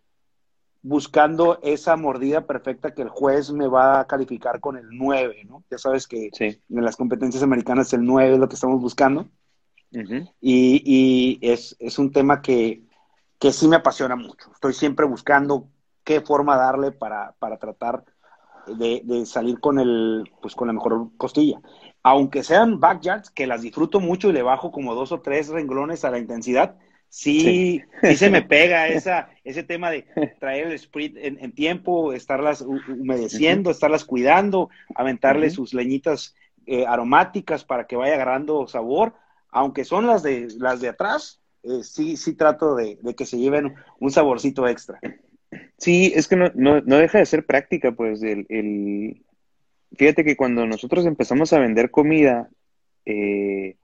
buscando 0.87 1.59
esa 1.65 1.97
mordida 1.97 2.47
perfecta 2.47 2.95
que 2.95 3.03
el 3.03 3.09
juez 3.09 3.51
me 3.51 3.67
va 3.67 3.99
a 3.99 4.07
calificar 4.07 4.61
con 4.61 4.77
el 4.77 4.87
9, 4.93 5.45
¿no? 5.49 5.65
Ya 5.69 5.79
sabes 5.79 6.07
que 6.07 6.31
en 6.39 6.85
las 6.85 6.95
competencias 6.95 7.43
americanas 7.43 7.93
el 7.93 8.05
9 8.05 8.35
es 8.35 8.39
lo 8.39 8.49
que 8.49 8.55
estamos 8.55 8.81
buscando. 8.81 9.29
Y, 10.41 11.41
es, 11.43 11.99
un 11.99 12.13
tema 12.13 12.41
que, 12.41 12.85
que, 13.41 13.53
sí 13.53 13.67
me 13.67 13.75
apasiona 13.75 14.15
mucho. 14.15 14.53
Estoy 14.53 14.75
siempre 14.75 15.07
buscando 15.07 15.69
qué 16.05 16.21
forma 16.21 16.57
darle 16.57 16.93
para, 16.93 17.35
para 17.41 17.59
tratar 17.59 18.05
de, 18.69 19.27
salir 19.27 19.59
con 19.59 19.81
el, 19.81 20.31
pues 20.41 20.55
con 20.55 20.69
la 20.69 20.73
mejor 20.73 21.11
costilla. 21.17 21.61
Aunque 22.05 22.45
sean 22.45 22.79
backyards, 22.79 23.31
que 23.31 23.49
las 23.49 23.63
disfruto 23.63 23.99
mucho 23.99 24.29
y 24.29 24.35
le 24.35 24.43
bajo 24.43 24.71
como 24.71 24.95
dos 24.95 25.11
o 25.11 25.21
tres 25.21 25.49
renglones 25.49 26.05
a 26.05 26.13
la 26.13 26.19
intensidad, 26.19 26.77
sí, 27.17 27.83
sí. 28.03 28.17
se 28.17 28.31
me 28.31 28.43
pega 28.43 28.89
esa, 28.89 29.31
ese 29.45 29.63
tema 29.63 29.91
de 29.91 30.07
traer 30.41 30.67
el 30.67 30.79
sprit 30.79 31.17
en, 31.17 31.53
tiempo, 31.53 32.13
estarlas 32.13 32.63
humedeciendo, 32.63 33.71
estarlas 33.71 34.05
cuidando, 34.05 34.71
aventarle 34.95 35.51
sus 35.51 35.75
leñitas 35.75 36.35
eh, 36.67 36.85
aromáticas 36.87 37.65
para 37.65 37.87
que 37.87 37.97
vaya 37.97 38.15
agarrando 38.15 38.67
sabor, 38.67 39.15
aunque 39.51 39.85
son 39.85 40.07
las 40.07 40.23
de 40.23 40.49
las 40.59 40.81
de 40.81 40.89
atrás, 40.89 41.41
eh, 41.63 41.83
sí, 41.83 42.17
sí 42.17 42.35
trato 42.35 42.75
de, 42.75 42.99
de, 43.03 43.15
que 43.15 43.27
se 43.27 43.39
lleven 43.39 43.75
un 43.99 44.11
saborcito 44.11 44.69
extra. 44.69 44.99
Sí, 45.79 46.13
es 46.15 46.29
que 46.29 46.37
no, 46.37 46.51
no, 46.55 46.81
no 46.81 46.97
deja 46.97 47.19
de 47.19 47.27
ser 47.27 47.47
práctica, 47.47 47.93
pues 47.93 48.23
el, 48.23 48.47
el, 48.49 49.23
Fíjate 49.97 50.25
que 50.25 50.37
cuando 50.37 50.67
nosotros 50.67 51.07
empezamos 51.07 51.53
a 51.53 51.61
vender 51.61 51.91
comida, 51.91 52.51
eh, 53.05 53.77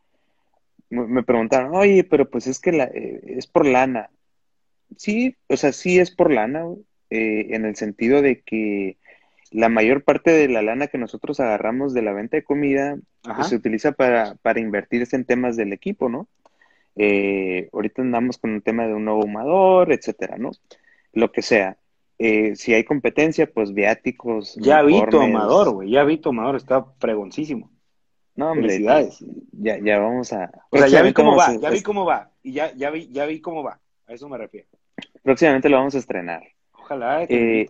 me 0.93 1.23
preguntaron, 1.23 1.75
oye, 1.75 2.05
pero 2.05 2.29
pues 2.29 2.47
es 2.47 2.61
que 2.61 2.73
la, 2.73 2.85
eh, 2.85 3.21
es 3.27 3.47
por 3.47 3.67
lana. 3.67 4.11
Sí, 4.97 5.37
o 5.49 5.57
sea, 5.57 5.73
sí 5.73 5.99
es 5.99 6.11
por 6.11 6.31
lana, 6.31 6.65
eh, 7.11 7.49
en 7.51 7.65
el 7.65 7.77
sentido 7.77 8.23
de 8.23 8.41
que 8.43 8.99
la 9.51 9.69
mayor 9.69 10.05
parte 10.05 10.31
de 10.31 10.49
la 10.49 10.63
lana 10.63 10.87
que 10.87 10.99
nosotros 10.99 11.41
agarramos 11.41 11.95
de 11.95 12.03
la 12.03 12.13
venta 12.13 12.37
de 12.37 12.45
comida 12.45 12.97
pues, 13.23 13.49
se 13.49 13.57
utiliza 13.57 13.93
para, 13.93 14.35
para 14.37 14.61
invertirse 14.61 15.17
en 15.17 15.25
temas 15.25 15.57
del 15.57 15.73
equipo, 15.73 16.09
¿no? 16.09 16.29
ahorita 16.95 18.03
andamos 18.03 18.37
con 18.37 18.51
un 18.51 18.61
tema 18.61 18.87
de 18.87 18.93
un 18.93 19.07
nuevo 19.07 19.25
humador, 19.25 19.93
etcétera, 19.93 20.37
¿no? 20.37 20.51
Lo 21.15 21.33
que 21.33 21.41
sea. 21.41 21.79
Eh, 22.25 22.55
si 22.55 22.73
hay 22.73 22.85
competencia, 22.85 23.51
pues 23.53 23.75
viáticos. 23.75 24.55
Ya 24.55 24.81
vi 24.83 25.03
tu 25.11 25.21
amador, 25.21 25.73
güey. 25.73 25.91
Ya 25.91 26.05
vi 26.05 26.19
tu 26.19 26.29
amador, 26.29 26.55
está 26.55 26.85
pregoncísimo. 27.01 27.69
No, 28.35 28.51
hombre, 28.51 28.69
Felicidades. 28.69 29.25
Ya, 29.53 29.79
ya 29.79 29.99
vamos 29.99 30.33
a. 30.33 30.51
O 30.71 30.79
sea, 30.79 30.89
ya 30.89 31.03
vi 31.03 31.13
cómo 31.13 31.37
va, 31.37 31.55
ya 31.57 31.71
vi 31.71 31.83
cómo 31.83 32.05
va. 32.05 32.31
Y 32.43 32.53
ya, 32.53 32.73
ya 32.75 32.91
vi, 32.91 33.09
ya 33.09 33.27
vi 33.27 33.41
cómo 33.41 33.63
va. 33.63 33.81
A 34.07 34.13
eso 34.15 34.29
me 34.29 34.39
refiero. 34.39 34.69
Próximamente 35.23 35.69
lo 35.69 35.77
vamos 35.77 35.95
a 35.95 35.99
estrenar. 35.99 36.43
Ojalá. 36.73 37.25
Eh, 37.29 37.67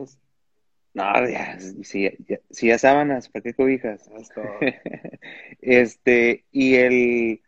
no, 0.94 1.28
ya, 1.28 1.58
si, 1.82 2.10
ya, 2.26 2.38
si 2.50 2.68
ya 2.68 2.78
sábanas, 2.78 3.28
¿para 3.28 3.42
qué 3.42 3.54
cobijas? 3.54 4.08
este, 5.60 6.44
y 6.52 6.74
el. 6.74 7.42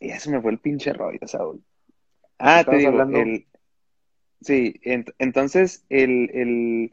Ya 0.00 0.18
se 0.18 0.30
me 0.30 0.40
fue 0.40 0.52
el 0.52 0.58
pinche 0.58 0.92
rollo, 0.92 1.26
Saúl. 1.26 1.62
Ah, 2.38 2.64
te 2.64 2.76
digo, 2.76 2.88
hablando... 2.88 3.18
el, 3.18 3.46
Sí, 4.40 4.80
entonces 4.84 5.84
el, 5.90 6.30
el, 6.32 6.92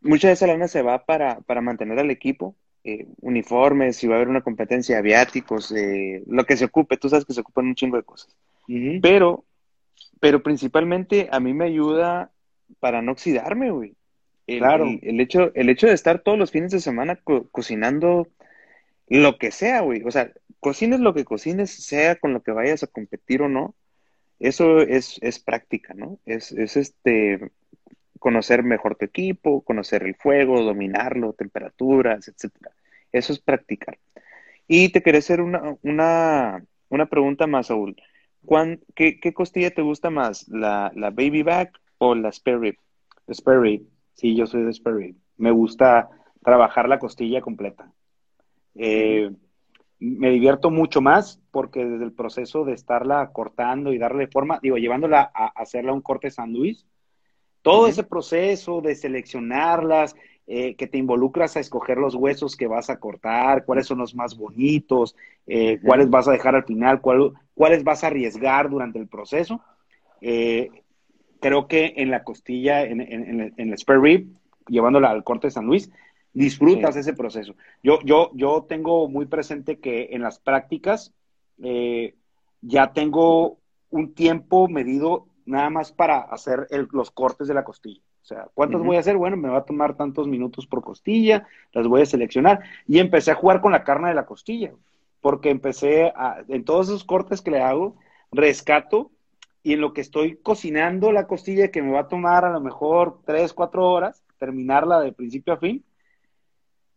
mucha 0.00 0.28
de 0.28 0.34
esa 0.34 0.46
lana 0.46 0.68
se 0.68 0.82
va 0.82 1.04
para, 1.04 1.40
para 1.40 1.60
mantener 1.60 1.98
al 1.98 2.12
equipo, 2.12 2.54
eh, 2.84 3.06
uniformes, 3.20 3.96
si 3.96 4.06
va 4.06 4.14
a 4.14 4.16
haber 4.16 4.28
una 4.28 4.42
competencia, 4.42 5.00
viáticos, 5.00 5.72
eh, 5.72 6.22
lo 6.26 6.44
que 6.44 6.56
se 6.56 6.66
ocupe, 6.66 6.96
tú 6.96 7.08
sabes 7.08 7.24
que 7.24 7.32
se 7.32 7.40
ocupan 7.40 7.66
un 7.66 7.74
chingo 7.74 7.96
de 7.96 8.02
cosas. 8.02 8.34
Pero, 9.02 9.44
pero 10.20 10.42
principalmente 10.42 11.28
a 11.30 11.40
mí 11.40 11.52
me 11.52 11.66
ayuda 11.66 12.30
para 12.80 13.02
no 13.02 13.12
oxidarme, 13.12 13.70
güey. 13.70 13.94
El, 14.46 14.58
claro. 14.58 14.86
El, 15.02 15.20
hecho, 15.20 15.52
el 15.54 15.68
hecho 15.68 15.86
de 15.86 15.94
estar 15.94 16.20
todos 16.20 16.38
los 16.38 16.50
fines 16.50 16.72
de 16.72 16.80
semana 16.80 17.18
cocinando 17.50 18.28
lo 19.08 19.38
que 19.38 19.50
sea, 19.50 19.80
güey. 19.80 20.02
O 20.04 20.10
sea, 20.10 20.32
cocines 20.60 21.00
lo 21.00 21.14
que 21.14 21.24
cocines, 21.24 21.70
sea 21.70 22.16
con 22.16 22.32
lo 22.32 22.42
que 22.42 22.52
vayas 22.52 22.82
a 22.82 22.86
competir 22.86 23.42
o 23.42 23.48
no 23.48 23.74
eso 24.42 24.80
es, 24.80 25.18
es 25.22 25.38
práctica, 25.38 25.94
¿no? 25.94 26.18
Es, 26.26 26.50
es 26.50 26.76
este 26.76 27.52
conocer 28.22 28.62
mejor 28.62 28.94
tu 28.94 29.04
equipo, 29.04 29.62
conocer 29.62 30.04
el 30.04 30.14
fuego, 30.14 30.62
dominarlo, 30.62 31.32
temperaturas, 31.32 32.28
etcétera. 32.28 32.70
Eso 33.10 33.32
es 33.32 33.40
practicar. 33.40 33.98
Y 34.68 34.90
te 34.90 35.02
quería 35.02 35.18
hacer 35.18 35.40
una, 35.40 35.76
una, 35.82 36.64
una 36.88 37.06
pregunta 37.06 37.48
más, 37.48 37.66
Saúl. 37.66 37.96
Qué, 38.94 39.18
qué, 39.18 39.34
costilla 39.34 39.72
te 39.72 39.82
gusta 39.82 40.08
más? 40.08 40.46
¿La, 40.46 40.92
la 40.94 41.10
baby 41.10 41.42
back 41.42 41.80
o 41.98 42.14
la 42.14 42.30
spare 42.30 42.58
rib? 42.58 42.76
Spare 43.28 43.58
rib. 43.58 43.88
Sí, 44.14 44.36
yo 44.36 44.46
soy 44.46 44.62
de 44.62 44.72
spare 44.72 44.96
rib. 44.96 45.16
Me 45.36 45.50
gusta 45.50 46.08
trabajar 46.44 46.88
la 46.88 47.00
costilla 47.00 47.40
completa. 47.40 47.90
Eh, 48.76 49.32
me 49.98 50.30
divierto 50.30 50.70
mucho 50.70 51.00
más 51.00 51.42
porque 51.50 51.84
desde 51.84 52.04
el 52.04 52.12
proceso 52.12 52.64
de 52.64 52.74
estarla 52.74 53.32
cortando 53.32 53.92
y 53.92 53.98
darle 53.98 54.28
forma, 54.28 54.60
digo, 54.62 54.76
llevándola 54.76 55.32
a, 55.34 55.46
hacerla 55.60 55.92
un 55.92 56.02
corte 56.02 56.30
Todo 57.62 57.86
ese 57.86 58.02
proceso 58.02 58.80
de 58.80 58.94
seleccionarlas, 58.94 60.14
eh, 60.48 60.74
que 60.74 60.88
te 60.88 60.98
involucras 60.98 61.56
a 61.56 61.60
escoger 61.60 61.98
los 61.98 62.16
huesos 62.16 62.56
que 62.56 62.66
vas 62.66 62.90
a 62.90 62.98
cortar, 62.98 63.64
cuáles 63.64 63.86
son 63.86 63.98
los 63.98 64.14
más 64.14 64.36
bonitos, 64.36 65.14
eh, 65.46 65.78
cuáles 65.82 66.10
vas 66.10 66.26
a 66.26 66.32
dejar 66.32 66.56
al 66.56 66.64
final, 66.64 67.00
cuáles 67.00 67.84
vas 67.84 68.02
a 68.02 68.08
arriesgar 68.08 68.68
durante 68.68 68.98
el 68.98 69.06
proceso. 69.06 69.60
Eh, 70.20 70.70
creo 71.40 71.68
que 71.68 71.94
en 71.96 72.10
la 72.10 72.24
costilla, 72.24 72.82
en, 72.82 73.00
en, 73.00 73.54
en 73.56 73.68
el 73.70 73.78
spare 73.78 74.00
rib, 74.00 74.26
llevándola 74.66 75.10
al 75.10 75.22
corte 75.22 75.50
San 75.50 75.66
Luis, 75.66 75.90
disfrutas 76.32 76.96
ese 76.96 77.14
proceso. 77.14 77.54
Yo, 77.82 78.00
yo, 78.04 78.30
yo 78.34 78.66
tengo 78.68 79.08
muy 79.08 79.26
presente 79.26 79.78
que 79.78 80.08
en 80.10 80.22
las 80.22 80.38
prácticas 80.40 81.12
ya 82.60 82.92
tengo 82.92 83.58
un 83.90 84.14
tiempo 84.14 84.68
medido 84.68 85.26
nada 85.46 85.70
más 85.70 85.92
para 85.92 86.20
hacer 86.20 86.68
los 86.90 87.10
cortes 87.10 87.48
de 87.48 87.54
la 87.54 87.64
costilla. 87.64 88.00
O 88.22 88.24
sea, 88.24 88.48
¿cuántos 88.54 88.82
voy 88.82 88.96
a 88.96 89.00
hacer? 89.00 89.16
Bueno, 89.16 89.36
me 89.36 89.48
va 89.48 89.58
a 89.58 89.64
tomar 89.64 89.96
tantos 89.96 90.28
minutos 90.28 90.66
por 90.66 90.82
costilla, 90.82 91.46
las 91.72 91.88
voy 91.88 92.02
a 92.02 92.06
seleccionar. 92.06 92.60
Y 92.86 92.98
empecé 92.98 93.32
a 93.32 93.36
jugar 93.36 93.60
con 93.60 93.72
la 93.72 93.82
carne 93.82 94.08
de 94.08 94.14
la 94.14 94.26
costilla, 94.26 94.72
porque 95.20 95.50
empecé 95.50 96.12
a, 96.14 96.44
en 96.48 96.64
todos 96.64 96.88
esos 96.88 97.04
cortes 97.04 97.42
que 97.42 97.50
le 97.50 97.60
hago, 97.60 97.96
rescato 98.30 99.10
y 99.64 99.74
en 99.74 99.80
lo 99.80 99.92
que 99.92 100.00
estoy 100.00 100.36
cocinando 100.36 101.12
la 101.12 101.26
costilla, 101.26 101.70
que 101.70 101.82
me 101.82 101.92
va 101.92 102.00
a 102.00 102.08
tomar 102.08 102.44
a 102.44 102.52
lo 102.52 102.60
mejor 102.60 103.20
tres, 103.24 103.52
cuatro 103.52 103.90
horas, 103.90 104.22
terminarla 104.38 105.00
de 105.00 105.12
principio 105.12 105.54
a 105.54 105.58
fin, 105.58 105.84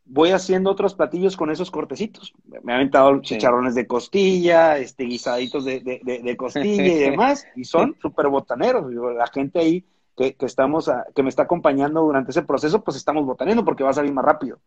voy 0.05 0.29
haciendo 0.29 0.71
otros 0.71 0.93
platillos 0.93 1.35
con 1.35 1.49
esos 1.49 1.71
cortecitos. 1.71 2.33
Me 2.63 2.73
han 2.73 2.79
aventado 2.79 3.21
chicharrones 3.21 3.75
de 3.75 3.87
costilla, 3.87 4.77
este, 4.77 5.05
guisaditos 5.05 5.65
de, 5.65 5.79
de, 5.81 6.37
costilla 6.37 6.85
y 6.85 6.99
demás, 7.09 7.45
y 7.55 7.65
son 7.65 7.95
súper 8.01 8.27
botaneros. 8.27 8.91
La 9.15 9.27
gente 9.27 9.59
ahí 9.59 9.83
que, 10.15 10.35
estamos, 10.41 10.89
que 11.13 11.23
me 11.23 11.29
está 11.29 11.43
acompañando 11.43 12.01
durante 12.01 12.31
ese 12.31 12.43
proceso, 12.43 12.83
pues 12.83 12.97
estamos 12.97 13.25
botaneando 13.25 13.65
porque 13.65 13.83
va 13.83 13.89
a 13.89 13.93
salir 13.93 14.13
más 14.13 14.25
rápido. 14.25 14.59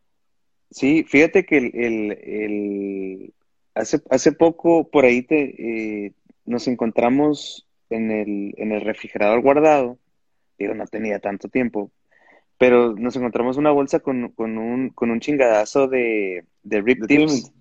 Sí, 0.70 1.04
fíjate 1.04 1.46
que 1.46 1.56
el, 1.56 2.12
el, 2.22 3.34
hace, 3.74 4.02
hace 4.10 4.32
poco 4.32 4.88
por 4.88 5.04
ahí 5.04 5.22
te, 5.22 6.06
eh, 6.06 6.12
nos 6.44 6.68
encontramos 6.68 7.66
en 7.88 8.10
el, 8.10 8.54
en 8.58 8.72
el 8.72 8.82
refrigerador 8.82 9.40
guardado. 9.40 9.98
Digo, 10.58 10.74
no 10.74 10.86
tenía 10.86 11.20
tanto 11.20 11.48
tiempo, 11.48 11.90
pero 12.58 12.94
nos 12.94 13.14
encontramos 13.14 13.56
una 13.56 13.70
bolsa 13.70 14.00
con, 14.00 14.32
con, 14.32 14.58
un, 14.58 14.90
con 14.90 15.10
un 15.10 15.20
chingadazo 15.20 15.86
de, 15.86 16.44
de 16.64 16.80
rip 16.82 17.06
tips. 17.06 17.52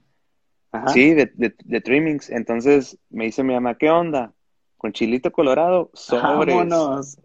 Sí, 0.87 1.13
de, 1.13 1.31
de, 1.35 1.81
trimmings. 1.81 2.29
Entonces 2.29 2.99
me 3.09 3.25
dice 3.25 3.43
mi 3.43 3.53
mamá, 3.53 3.77
¿qué 3.77 3.89
onda? 3.89 4.33
Con 4.75 4.91
chilito 4.91 5.31
colorado, 5.31 5.89
sobres. 5.93 6.55
Vámonos. 6.55 7.19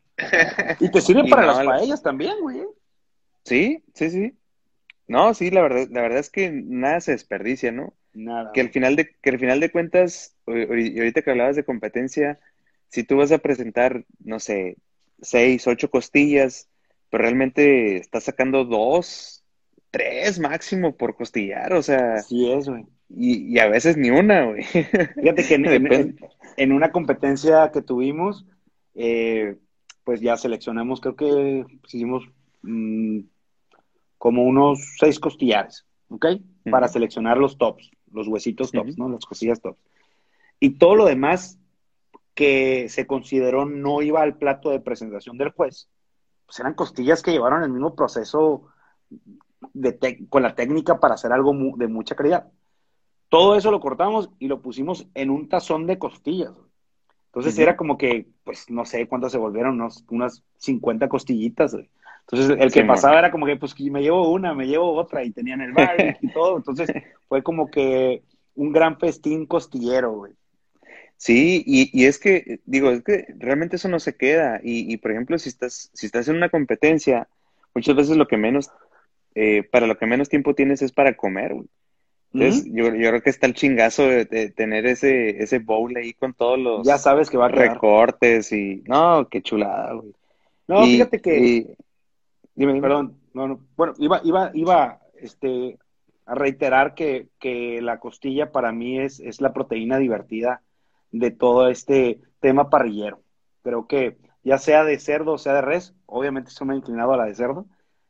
y 0.80 0.90
te 0.90 1.00
sirve 1.00 1.28
para 1.28 1.46
las 1.46 1.64
paellas 1.64 2.02
también, 2.02 2.34
güey. 2.40 2.62
Sí, 3.44 3.82
sí, 3.94 4.10
sí. 4.10 4.34
No, 5.08 5.34
sí, 5.34 5.50
la 5.50 5.62
verdad, 5.62 5.88
la 5.90 6.02
verdad 6.02 6.18
es 6.20 6.30
que 6.30 6.50
nada 6.50 7.00
se 7.00 7.12
desperdicia, 7.12 7.72
¿no? 7.72 7.94
Nada. 8.14 8.52
Que 8.52 8.60
al 8.60 8.70
final 8.70 8.96
de, 8.96 9.16
que 9.20 9.30
al 9.30 9.38
final 9.38 9.60
de 9.60 9.70
cuentas, 9.70 10.36
y 10.46 10.98
ahorita 10.98 11.22
que 11.22 11.30
hablabas 11.30 11.56
de 11.56 11.64
competencia, 11.64 12.38
si 12.88 13.02
tú 13.04 13.16
vas 13.16 13.32
a 13.32 13.38
presentar, 13.38 14.04
no 14.20 14.38
sé, 14.38 14.76
seis, 15.20 15.66
ocho 15.66 15.90
costillas, 15.90 16.68
pero 17.12 17.24
realmente 17.24 17.98
estás 17.98 18.24
sacando 18.24 18.64
dos, 18.64 19.44
tres 19.90 20.38
máximo 20.38 20.96
por 20.96 21.14
costillar, 21.14 21.74
o 21.74 21.82
sea. 21.82 22.22
Sí 22.22 22.50
es, 22.50 22.66
güey. 22.66 22.86
Y, 23.10 23.58
a 23.58 23.68
veces 23.68 23.98
ni 23.98 24.08
una, 24.08 24.46
güey. 24.46 24.62
Fíjate 25.20 25.46
que 25.46 26.16
en, 26.56 26.72
una 26.72 26.90
competencia 26.90 27.70
que 27.70 27.82
tuvimos, 27.82 28.46
eh, 28.94 29.58
pues 30.04 30.22
ya 30.22 30.38
seleccionamos, 30.38 31.02
creo 31.02 31.14
que 31.14 31.66
hicimos 31.86 32.24
mm, 32.62 33.18
como 34.16 34.44
unos 34.44 34.78
seis 34.98 35.20
costillares, 35.20 35.84
¿ok? 36.08 36.26
Para 36.70 36.88
seleccionar 36.88 37.36
los 37.36 37.58
tops, 37.58 37.90
los 38.10 38.26
huesitos 38.26 38.72
tops, 38.72 38.96
¿no? 38.96 39.10
Las 39.10 39.26
costillas 39.26 39.60
tops. 39.60 39.78
Y 40.60 40.78
todo 40.78 40.94
lo 40.94 41.04
demás 41.04 41.58
que 42.34 42.88
se 42.88 43.06
consideró 43.06 43.66
no 43.66 44.00
iba 44.00 44.22
al 44.22 44.38
plato 44.38 44.70
de 44.70 44.80
presentación 44.80 45.36
del 45.36 45.50
juez, 45.50 45.90
pues 46.52 46.60
eran 46.60 46.74
costillas 46.74 47.22
que 47.22 47.30
llevaron 47.30 47.62
el 47.62 47.70
mismo 47.70 47.94
proceso 47.94 48.64
de 49.72 50.26
con 50.28 50.42
la 50.42 50.54
técnica 50.54 51.00
para 51.00 51.14
hacer 51.14 51.32
algo 51.32 51.54
de 51.78 51.88
mucha 51.88 52.14
calidad. 52.14 52.50
Todo 53.30 53.56
eso 53.56 53.70
lo 53.70 53.80
cortamos 53.80 54.28
y 54.38 54.48
lo 54.48 54.60
pusimos 54.60 55.06
en 55.14 55.30
un 55.30 55.48
tazón 55.48 55.86
de 55.86 55.98
costillas. 55.98 56.52
Entonces 57.28 57.58
era 57.58 57.74
como 57.74 57.96
que, 57.96 58.26
pues 58.44 58.68
no 58.68 58.84
sé 58.84 59.08
cuántas 59.08 59.32
se 59.32 59.38
volvieron, 59.38 59.80
unas 60.08 60.44
50 60.58 61.08
costillitas. 61.08 61.74
Entonces 62.20 62.54
el 62.60 62.70
que 62.70 62.84
pasaba 62.84 63.18
era 63.18 63.30
como 63.30 63.46
que, 63.46 63.56
pues 63.56 63.74
me 63.80 64.02
llevo 64.02 64.30
una, 64.30 64.52
me 64.52 64.66
llevo 64.66 64.92
otra 64.92 65.24
y 65.24 65.30
tenían 65.30 65.62
el 65.62 65.72
bar 65.72 66.18
y 66.20 66.32
todo. 66.34 66.58
Entonces 66.58 66.92
fue 67.28 67.42
como 67.42 67.70
que 67.70 68.24
un 68.56 68.72
gran 68.72 68.98
festín 68.98 69.46
costillero, 69.46 70.12
güey. 70.12 70.34
Sí, 71.22 71.62
y, 71.64 72.06
es 72.06 72.18
que, 72.18 72.58
digo, 72.66 72.90
es 72.90 73.04
que 73.04 73.26
realmente 73.38 73.76
eso 73.76 73.88
no 73.88 74.00
se 74.00 74.16
queda. 74.16 74.58
Y, 74.60 74.96
por 74.96 75.12
ejemplo, 75.12 75.38
si 75.38 75.50
estás, 75.50 75.88
si 75.94 76.06
estás 76.06 76.26
en 76.26 76.34
una 76.34 76.48
competencia, 76.48 77.28
muchas 77.76 77.94
veces 77.94 78.16
lo 78.16 78.26
que 78.26 78.36
menos, 78.36 78.72
eh, 79.36 79.62
para 79.62 79.86
lo 79.86 79.96
que 79.96 80.06
menos 80.06 80.28
tiempo 80.28 80.56
tienes 80.56 80.82
es 80.82 80.90
para 80.90 81.16
comer, 81.16 81.54
güey. 81.54 81.68
Entonces, 82.34 82.64
yo, 82.64 82.92
yo, 82.92 83.10
creo 83.10 83.22
que 83.22 83.30
está 83.30 83.46
el 83.46 83.54
chingazo 83.54 84.04
de, 84.08 84.50
tener 84.50 84.84
ese, 84.86 85.40
ese 85.40 85.60
bowl 85.60 85.96
ahí 85.96 86.12
con 86.12 86.34
todos 86.34 86.58
los 86.58 86.84
ya 86.84 86.98
sabes 86.98 87.30
que 87.30 87.36
va 87.36 87.46
a 87.46 87.50
recortes 87.50 88.50
y 88.50 88.82
no, 88.88 89.28
qué 89.30 89.42
chulada, 89.42 89.92
güey. 89.92 90.12
No, 90.66 90.82
fíjate 90.82 91.20
que 91.20 91.76
dime, 92.56 92.80
perdón, 92.80 93.16
no, 93.32 93.46
no, 93.46 93.60
bueno, 93.76 93.94
iba, 93.98 94.20
iba, 94.24 94.50
iba, 94.54 94.98
este, 95.20 95.78
a 96.26 96.34
reiterar 96.34 96.94
que, 96.94 97.28
que 97.38 97.80
la 97.80 98.00
costilla 98.00 98.50
para 98.50 98.72
mí 98.72 98.98
es, 98.98 99.20
es 99.20 99.40
la 99.40 99.52
proteína 99.52 99.98
divertida 99.98 100.62
de 101.12 101.30
todo 101.30 101.68
este 101.68 102.20
tema 102.40 102.70
parrillero. 102.70 103.22
Creo 103.62 103.86
que 103.86 104.18
ya 104.42 104.58
sea 104.58 104.84
de 104.84 104.98
cerdo 104.98 105.34
o 105.34 105.38
sea 105.38 105.54
de 105.54 105.62
res, 105.62 105.94
obviamente 106.06 106.50
soy 106.50 106.66
me 106.66 106.76
inclinado 106.76 107.12
a 107.12 107.16
la 107.16 107.26
de 107.26 107.34
cerdo, 107.34 107.66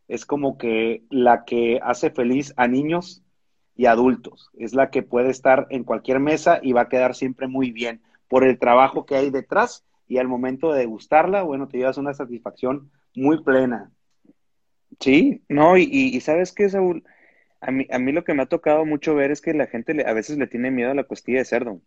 es 0.08 0.24
como 0.24 0.56
que 0.56 1.04
la 1.10 1.44
que 1.44 1.80
hace 1.82 2.10
feliz 2.10 2.54
a 2.56 2.68
niños 2.68 3.22
y 3.76 3.86
adultos. 3.86 4.50
Es 4.58 4.74
la 4.74 4.90
que 4.90 5.02
puede 5.02 5.30
estar 5.30 5.66
en 5.70 5.84
cualquier 5.84 6.20
mesa 6.20 6.60
y 6.62 6.72
va 6.72 6.82
a 6.82 6.88
quedar 6.88 7.14
siempre 7.14 7.48
muy 7.48 7.70
bien 7.70 8.02
por 8.28 8.44
el 8.44 8.58
trabajo 8.58 9.04
que 9.04 9.16
hay 9.16 9.30
detrás 9.30 9.84
y 10.08 10.18
al 10.18 10.28
momento 10.28 10.72
de 10.72 10.80
degustarla, 10.80 11.42
bueno, 11.42 11.68
te 11.68 11.78
llevas 11.78 11.98
una 11.98 12.14
satisfacción 12.14 12.90
muy 13.14 13.42
plena. 13.42 13.90
Sí, 15.00 15.42
no, 15.48 15.76
y, 15.78 16.20
sabes 16.20 16.52
qué, 16.52 16.68
Saúl, 16.68 17.02
a 17.60 17.70
mí, 17.70 17.86
a 17.90 17.98
mí 17.98 18.12
lo 18.12 18.24
que 18.24 18.34
me 18.34 18.42
ha 18.42 18.46
tocado 18.46 18.84
mucho 18.84 19.14
ver 19.14 19.30
es 19.30 19.40
que 19.40 19.54
la 19.54 19.66
gente 19.66 20.04
a 20.06 20.12
veces 20.12 20.36
le 20.38 20.46
tiene 20.46 20.70
miedo 20.70 20.90
a 20.90 20.94
la 20.94 21.04
costilla 21.04 21.38
de 21.38 21.44
cerdo. 21.44 21.80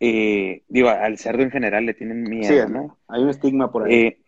Eh, 0.00 0.62
digo, 0.68 0.88
al 0.88 1.18
cerdo 1.18 1.42
en 1.42 1.50
general 1.50 1.84
le 1.84 1.92
tienen 1.94 2.22
miedo, 2.22 2.66
sí, 2.66 2.72
¿no? 2.72 2.98
Hay 3.06 3.22
un 3.22 3.28
estigma 3.28 3.70
por 3.70 3.84
ahí. 3.84 3.94
Eh, 3.94 4.18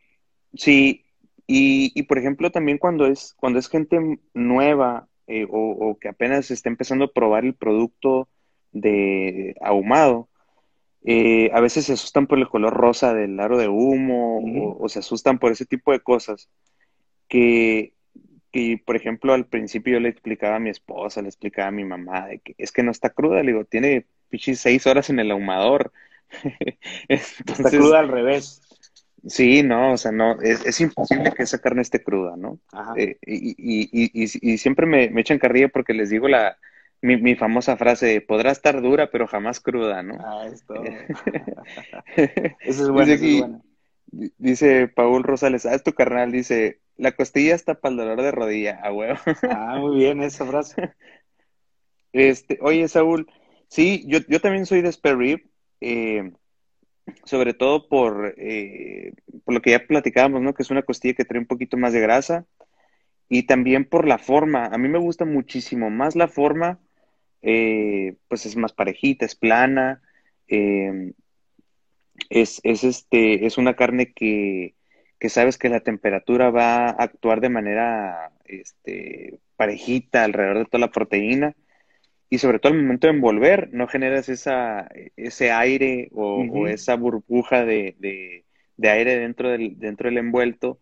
sí, 0.55 1.07
y, 1.47 1.93
y, 1.95 2.03
por 2.05 2.19
ejemplo 2.19 2.51
también 2.51 2.79
cuando 2.79 3.07
es, 3.07 3.35
cuando 3.39 3.59
es 3.59 3.69
gente 3.69 3.99
nueva 4.35 5.09
eh, 5.27 5.47
o, 5.51 5.97
que 5.99 6.09
apenas 6.09 6.51
está 6.51 6.69
empezando 6.69 7.07
a 7.07 7.13
probar 7.13 7.45
el 7.45 7.55
producto 7.55 8.29
de 8.73 9.55
ahumado, 9.63 10.29
eh, 11.05 11.51
a 11.55 11.61
veces 11.61 11.87
se 11.87 11.95
asustan 11.95 12.27
por 12.27 12.39
el 12.39 12.49
color 12.49 12.75
rosa 12.75 13.15
del 13.15 13.41
aro 13.41 13.57
de 13.57 13.69
humo 13.69 14.77
o, 14.79 14.89
se 14.91 14.99
asustan 14.99 15.39
por 15.39 15.53
ese 15.53 15.65
tipo 15.65 15.93
de 15.93 16.01
cosas 16.01 16.51
que, 17.29 17.95
que, 18.51 18.83
por 18.85 18.97
ejemplo, 18.97 19.33
al 19.33 19.47
principio 19.47 19.95
yo 19.95 20.01
le 20.01 20.11
explicaba 20.11 20.57
a 20.57 20.61
mi 20.61 20.71
esposa, 20.71 21.23
le 21.23 21.29
explicaba 21.29 21.69
a 21.69 21.73
mi 21.73 21.85
mamá, 21.85 22.27
de 22.27 22.41
que 22.41 22.55
es 22.59 22.73
que 22.73 22.83
no 22.83 22.91
está 22.91 23.11
cruda, 23.11 23.43
le 23.43 23.53
digo, 23.53 23.65
tiene 23.65 24.07
pichis 24.33 24.61
seis 24.61 24.87
horas 24.87 25.11
en 25.11 25.21
el 25.21 25.31
ahumador. 25.31 25.93
está 27.09 27.71
cruda 27.71 28.01
al 28.01 28.09
revés. 28.09 28.63
Sí, 29.27 29.63
no, 29.63 29.93
o 29.93 29.97
sea, 29.97 30.11
no, 30.11 30.41
es, 30.41 30.81
imposible 30.81 31.31
que 31.33 31.45
esa 31.45 31.61
carne 31.61 31.83
esté 31.83 32.03
cruda, 32.03 32.37
¿no? 32.37 32.59
Eh, 32.97 33.19
y, 33.25 33.51
y, 33.51 34.11
y, 34.13 34.53
y, 34.53 34.59
siempre 34.59 34.85
me, 34.85 35.11
me, 35.11 35.21
echan 35.21 35.39
carrilla 35.39 35.69
porque 35.69 35.95
les 35.95 36.11
digo 36.11 36.27
la, 36.27 36.59
mi, 37.03 37.19
mi, 37.19 37.37
famosa 37.37 37.77
frase, 37.77 38.21
podrá 38.21 38.51
estar 38.51 38.83
dura, 38.83 39.11
pero 39.13 39.29
jamás 39.29 39.61
cruda, 39.61 40.03
¿no? 40.03 40.17
Ah, 40.19 40.49
esto. 40.53 40.75
eso 42.17 42.83
es 42.83 42.89
bueno, 42.89 43.13
dice, 43.13 43.39
eso 43.39 43.63
Dice 44.39 44.89
Paul 44.89 45.23
Rosales, 45.23 45.67
ah, 45.67 45.75
es 45.75 45.85
tu 45.85 45.93
carnal, 45.93 46.33
dice, 46.33 46.81
la 46.97 47.13
costilla 47.13 47.55
está 47.55 47.75
para 47.75 47.93
el 47.93 47.99
dolor 47.99 48.23
de 48.23 48.31
rodilla, 48.33 48.81
a 48.83 48.93
huevo. 48.93 49.19
ah, 49.51 49.77
muy 49.79 49.99
bien 49.99 50.21
esa 50.23 50.45
frase. 50.45 50.95
Este, 52.13 52.59
oye, 52.61 52.89
Saúl, 52.89 53.27
sí, 53.73 54.05
yo, 54.07 54.19
yo 54.29 54.41
también 54.41 54.67
soy 54.67 54.83
de 54.83 54.93
spare 54.93 55.45
eh, 55.81 56.33
sobre 57.25 57.55
todo 57.55 57.89
por, 57.89 58.35
eh, 58.37 59.15
por 59.45 59.55
lo 59.55 59.63
que 59.63 59.71
ya 59.71 59.87
platicábamos, 59.87 60.43
¿no? 60.43 60.55
Que 60.55 60.63
es 60.63 60.71
una 60.71 60.83
costilla 60.83 61.15
que 61.15 61.25
trae 61.25 61.41
un 61.41 61.47
poquito 61.47 61.77
más 61.77 61.93
de 61.93 62.01
grasa 62.01 62.47
y 63.29 63.45
también 63.45 63.85
por 63.87 64.07
la 64.07 64.19
forma. 64.19 64.67
A 64.67 64.79
mí 64.79 64.89
me 64.89 64.99
gusta 64.99 65.25
muchísimo 65.25 65.91
más 65.91 66.17
la 66.17 66.29
forma, 66.29 66.81
eh, 67.43 68.17
pues 68.29 68.47
es 68.47 68.57
más 68.57 68.73
parejita, 68.73 69.25
es 69.25 69.35
plana, 69.35 70.03
eh, 70.49 71.13
es, 72.31 72.61
es, 72.65 72.85
este, 72.85 73.47
es 73.47 73.59
una 73.59 73.75
carne 73.75 74.13
que, 74.13 74.75
que 75.19 75.29
sabes 75.29 75.59
que 75.59 75.71
la 75.71 75.81
temperatura 75.81 76.51
va 76.51 76.89
a 76.89 76.91
actuar 76.91 77.41
de 77.41 77.49
manera 77.49 78.33
este, 78.45 79.41
parejita 79.57 80.25
alrededor 80.25 80.59
de 80.59 80.65
toda 80.67 80.81
la 80.81 80.93
proteína 80.93 81.55
y 82.33 82.39
sobre 82.39 82.59
todo 82.59 82.73
al 82.73 82.81
momento 82.81 83.09
de 83.09 83.13
envolver, 83.13 83.69
no 83.75 83.87
generas 83.87 84.31
esa, 84.31 84.89
ese 85.17 85.53
aire 85.53 86.09
o, 86.15 86.67
esa 86.67 86.97
burbuja 86.97 87.67
de, 87.67 87.95
de, 88.79 88.89
aire 88.89 89.19
dentro 89.19 89.51
del, 89.51 89.79
dentro 89.79 90.09
del 90.09 90.17
envuelto 90.17 90.81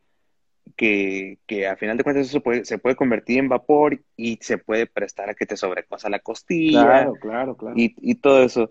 que, 0.77 1.41
que 1.49 1.67
a 1.67 1.75
final 1.75 1.97
de 1.97 2.05
cuentas 2.05 2.29
eso 2.29 2.41
se 2.63 2.79
puede 2.79 2.95
convertir 2.95 3.41
en 3.41 3.49
vapor 3.49 4.01
y 4.17 4.39
se 4.41 4.59
puede 4.59 4.87
prestar 4.87 5.29
a 5.29 5.35
que 5.35 5.45
te 5.45 5.57
sobrecosa 5.57 6.09
la 6.09 6.21
costilla. 6.21 6.85
Claro, 6.85 7.15
claro, 7.15 7.57
claro. 7.57 7.77
Y, 7.77 7.97
y 8.01 8.15
todo 8.15 8.45
eso. 8.45 8.71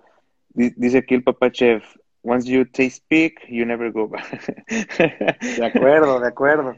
Dice 0.53 0.99
aquí 0.99 1.15
el 1.15 1.23
papá 1.23 1.51
chef, 1.51 1.83
once 2.21 2.49
you 2.49 2.63
taste 2.63 3.03
pig, 3.09 3.33
you 3.49 3.65
never 3.65 3.91
go 3.91 4.07
back. 4.07 4.55
de 5.57 5.65
acuerdo, 5.65 6.21
de 6.21 6.27
acuerdo. 6.29 6.77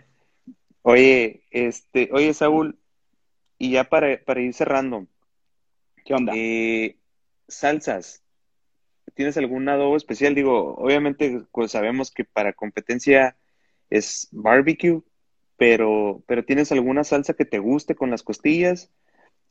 Oye, 0.82 1.44
este, 1.52 2.10
oye 2.12 2.34
Saúl, 2.34 2.80
y 3.60 3.74
ya 3.74 3.84
para, 3.84 4.20
para 4.26 4.42
ir 4.42 4.56
cerrando, 4.56 5.06
¿Qué 6.06 6.14
onda? 6.14 6.34
Eh, 6.36 6.98
salsas. 7.48 8.24
¿Tienes 9.14 9.38
algún 9.38 9.68
adobo 9.70 9.98
especial? 9.98 10.36
Digo, 10.36 10.76
obviamente 10.76 11.42
pues, 11.52 11.72
sabemos 11.72 12.12
que 12.12 12.24
para 12.24 12.54
competencia 12.54 13.36
es 13.90 14.28
barbecue, 14.32 15.02
pero, 15.58 16.24
pero 16.28 16.46
¿tienes 16.46 16.72
alguna 16.72 17.04
salsa 17.04 17.34
que 17.34 17.46
te 17.46 17.60
guste 17.60 17.96
con 17.96 18.10
las 18.10 18.24
costillas? 18.24 18.90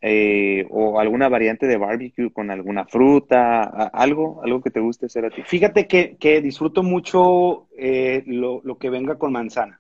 Eh, 0.02 0.66
o 0.70 0.98
alguna 0.98 1.28
variante 1.28 1.66
de 1.66 1.76
barbecue 1.76 2.32
con 2.32 2.50
alguna 2.50 2.86
fruta, 2.86 3.64
algo, 3.92 4.40
algo 4.42 4.62
que 4.62 4.70
te 4.70 4.80
guste 4.80 5.06
hacer 5.06 5.26
a 5.26 5.30
ti. 5.30 5.42
Fíjate 5.44 5.86
que, 5.86 6.16
que 6.16 6.40
disfruto 6.40 6.82
mucho 6.82 7.68
eh, 7.76 8.22
lo, 8.24 8.62
lo, 8.64 8.78
que 8.78 8.88
venga 8.88 9.18
con 9.18 9.30
manzana. 9.32 9.78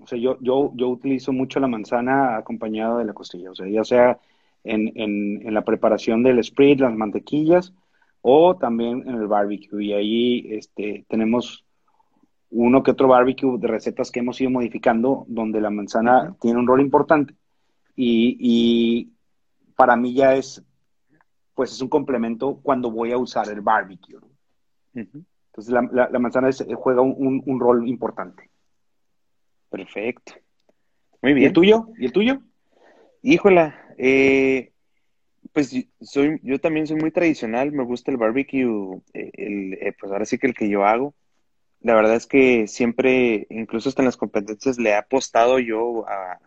O 0.00 0.06
sea, 0.06 0.18
yo, 0.18 0.38
yo, 0.40 0.70
yo 0.76 0.88
utilizo 0.88 1.32
mucho 1.32 1.58
la 1.58 1.66
manzana 1.66 2.36
acompañada 2.36 2.98
de 2.98 3.06
la 3.06 3.12
costilla. 3.12 3.50
O 3.50 3.54
sea, 3.56 3.66
ya 3.68 3.82
sea 3.82 4.20
en, 4.64 4.92
en, 4.94 5.54
la 5.54 5.64
preparación 5.64 6.22
del 6.22 6.42
sprit, 6.42 6.80
las 6.80 6.94
mantequillas 6.94 7.72
o 8.22 8.56
también 8.56 9.02
en 9.06 9.14
el 9.14 9.26
barbecue. 9.26 9.84
Y 9.84 9.92
ahí 9.92 10.46
este, 10.50 11.04
tenemos 11.08 11.64
uno 12.50 12.82
que 12.82 12.90
otro 12.90 13.08
barbecue 13.08 13.58
de 13.58 13.68
recetas 13.68 14.10
que 14.10 14.20
hemos 14.20 14.40
ido 14.40 14.50
modificando 14.50 15.24
donde 15.28 15.60
la 15.60 15.70
manzana 15.70 16.36
tiene 16.40 16.58
un 16.58 16.66
rol 16.66 16.80
importante. 16.80 17.34
Y, 17.96 18.36
y, 18.40 19.12
para 19.76 19.96
mí 19.96 20.12
ya 20.14 20.34
es, 20.34 20.62
pues 21.54 21.72
es 21.72 21.80
un 21.80 21.88
complemento 21.88 22.60
cuando 22.62 22.90
voy 22.90 23.12
a 23.12 23.18
usar 23.18 23.48
el 23.48 23.62
barbecue. 23.62 24.18
Entonces 24.92 25.72
la, 25.72 26.08
la, 26.10 26.18
manzana 26.18 26.50
juega 26.76 27.00
un, 27.00 27.42
un, 27.46 27.60
rol 27.60 27.88
importante. 27.88 28.50
Perfecto. 29.70 30.34
Muy 31.22 31.32
bien. 31.32 31.44
¿Y 31.44 31.46
el 31.46 31.52
tuyo? 31.54 31.88
¿Y 31.98 32.06
el 32.06 32.12
tuyo? 32.12 32.40
Híjola, 33.22 33.79
eh, 34.00 34.72
Pues 35.52 35.72
soy, 36.00 36.40
yo 36.42 36.60
también 36.60 36.86
soy 36.86 36.96
muy 36.98 37.10
tradicional, 37.12 37.72
me 37.72 37.84
gusta 37.84 38.10
el 38.10 38.18
barbecue, 38.18 38.64
eh, 39.14 39.30
el, 39.34 39.74
eh, 39.74 39.94
pues 39.98 40.12
ahora 40.12 40.24
sí 40.26 40.38
que 40.38 40.46
el 40.48 40.54
que 40.54 40.68
yo 40.68 40.84
hago. 40.86 41.14
La 41.80 41.94
verdad 41.94 42.16
es 42.16 42.26
que 42.26 42.66
siempre, 42.68 43.46
incluso 43.50 43.88
hasta 43.90 44.02
en 44.02 44.06
las 44.06 44.16
competencias, 44.18 44.78
le 44.78 44.90
he 44.90 44.94
apostado 44.96 45.58
yo 45.60 46.08
a, 46.08 46.40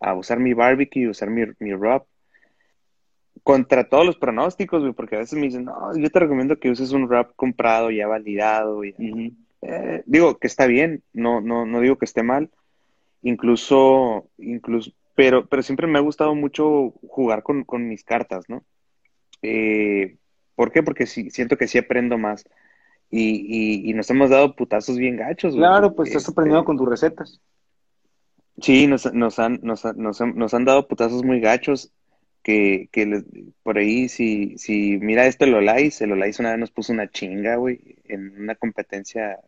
a 0.00 0.14
usar 0.14 0.40
mi 0.40 0.54
barbecue, 0.54 1.08
usar 1.08 1.30
mi, 1.30 1.44
mi 1.60 1.74
rub 1.74 2.06
contra 3.42 3.88
todos 3.88 4.06
los 4.06 4.16
pronósticos, 4.16 4.82
güey, 4.82 4.92
porque 4.92 5.16
a 5.16 5.20
veces 5.20 5.38
me 5.38 5.46
dicen, 5.46 5.64
no, 5.64 5.96
yo 5.96 6.10
te 6.10 6.18
recomiendo 6.20 6.58
que 6.58 6.70
uses 6.70 6.92
un 6.92 7.08
rap 7.08 7.32
comprado, 7.36 7.90
ya 7.90 8.06
validado. 8.06 8.84
Y, 8.84 9.36
eh, 9.62 10.02
digo 10.06 10.38
que 10.38 10.46
está 10.46 10.66
bien, 10.66 11.02
no, 11.12 11.40
no, 11.40 11.66
no 11.66 11.80
digo 11.80 11.98
que 11.98 12.04
esté 12.04 12.22
mal. 12.22 12.50
Incluso, 13.22 14.30
incluso, 14.38 14.92
pero, 15.14 15.46
pero 15.46 15.62
siempre 15.62 15.86
me 15.86 15.98
ha 15.98 16.02
gustado 16.02 16.34
mucho 16.34 16.92
jugar 17.08 17.42
con, 17.42 17.64
con 17.64 17.88
mis 17.88 18.04
cartas, 18.04 18.44
¿no? 18.48 18.64
Eh, 19.42 20.16
¿Por 20.54 20.72
qué? 20.72 20.82
Porque 20.82 21.06
sí, 21.06 21.30
siento 21.30 21.56
que 21.56 21.68
sí 21.68 21.78
aprendo 21.78 22.18
más. 22.18 22.44
Y, 23.10 23.88
y, 23.90 23.92
nos 23.94 24.08
hemos 24.10 24.30
dado 24.30 24.54
putazos 24.54 24.96
bien 24.96 25.16
gachos. 25.16 25.56
Claro, 25.56 25.96
pues 25.96 26.10
estás 26.10 26.28
aprendiendo 26.28 26.60
este 26.60 26.66
con 26.66 26.76
tus 26.76 26.88
recetas. 26.88 27.40
Sí, 28.60 28.86
nos, 28.86 29.12
nos, 29.12 29.38
han, 29.40 29.58
nos, 29.62 29.84
nos, 29.96 30.20
nos 30.20 30.54
han 30.54 30.64
dado 30.64 30.86
putazos 30.86 31.24
muy 31.24 31.40
gachos 31.40 31.92
que, 32.42 32.88
que 32.92 33.24
por 33.62 33.78
ahí, 33.78 34.08
si, 34.08 34.56
si 34.58 34.98
mira 34.98 35.26
este 35.26 35.46
Lolais, 35.46 36.00
el 36.00 36.10
Lolais 36.10 36.38
una 36.38 36.50
vez 36.50 36.58
nos 36.58 36.70
puso 36.70 36.92
una 36.92 37.10
chinga, 37.10 37.56
güey, 37.56 37.96
en 38.04 38.40
una 38.40 38.54
competencia, 38.54 39.40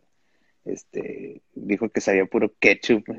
este, 0.64 1.42
dijo 1.54 1.88
que 1.88 2.00
sabía 2.00 2.26
puro 2.26 2.52
ketchup. 2.58 3.08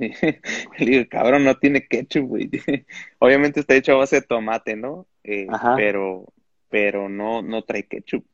Le 0.79 0.85
digo, 0.85 1.05
cabrón, 1.09 1.43
no 1.43 1.57
tiene 1.57 1.87
ketchup, 1.87 2.27
güey. 2.27 2.49
Obviamente 3.19 3.59
está 3.59 3.75
hecho 3.75 3.93
a 3.93 3.97
base 3.97 4.17
de 4.17 4.21
tomate, 4.23 4.75
¿no? 4.75 5.07
Eh, 5.23 5.47
pero, 5.75 6.25
pero 6.69 7.09
no, 7.09 7.41
no 7.41 7.63
trae 7.63 7.83
ketchup. 7.83 8.25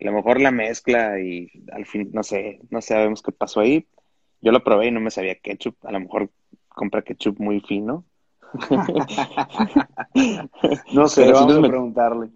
A 0.00 0.04
lo 0.04 0.12
mejor 0.12 0.40
la 0.40 0.50
mezcla 0.50 1.20
y 1.20 1.50
al 1.72 1.84
fin, 1.84 2.10
no 2.12 2.22
sé, 2.22 2.60
no 2.70 2.80
sabemos 2.80 3.22
qué 3.22 3.32
pasó 3.32 3.60
ahí. 3.60 3.86
Yo 4.40 4.52
lo 4.52 4.64
probé 4.64 4.86
y 4.86 4.90
no 4.90 5.00
me 5.00 5.10
sabía 5.10 5.34
ketchup. 5.34 5.76
A 5.84 5.92
lo 5.92 6.00
mejor 6.00 6.30
compra 6.68 7.02
ketchup 7.02 7.38
muy 7.38 7.60
fino 7.60 8.04
no 10.92 11.08
sé, 11.08 11.24
pero 11.24 11.34
vamos 11.34 11.56
a 11.56 11.68
preguntarle. 11.68 12.30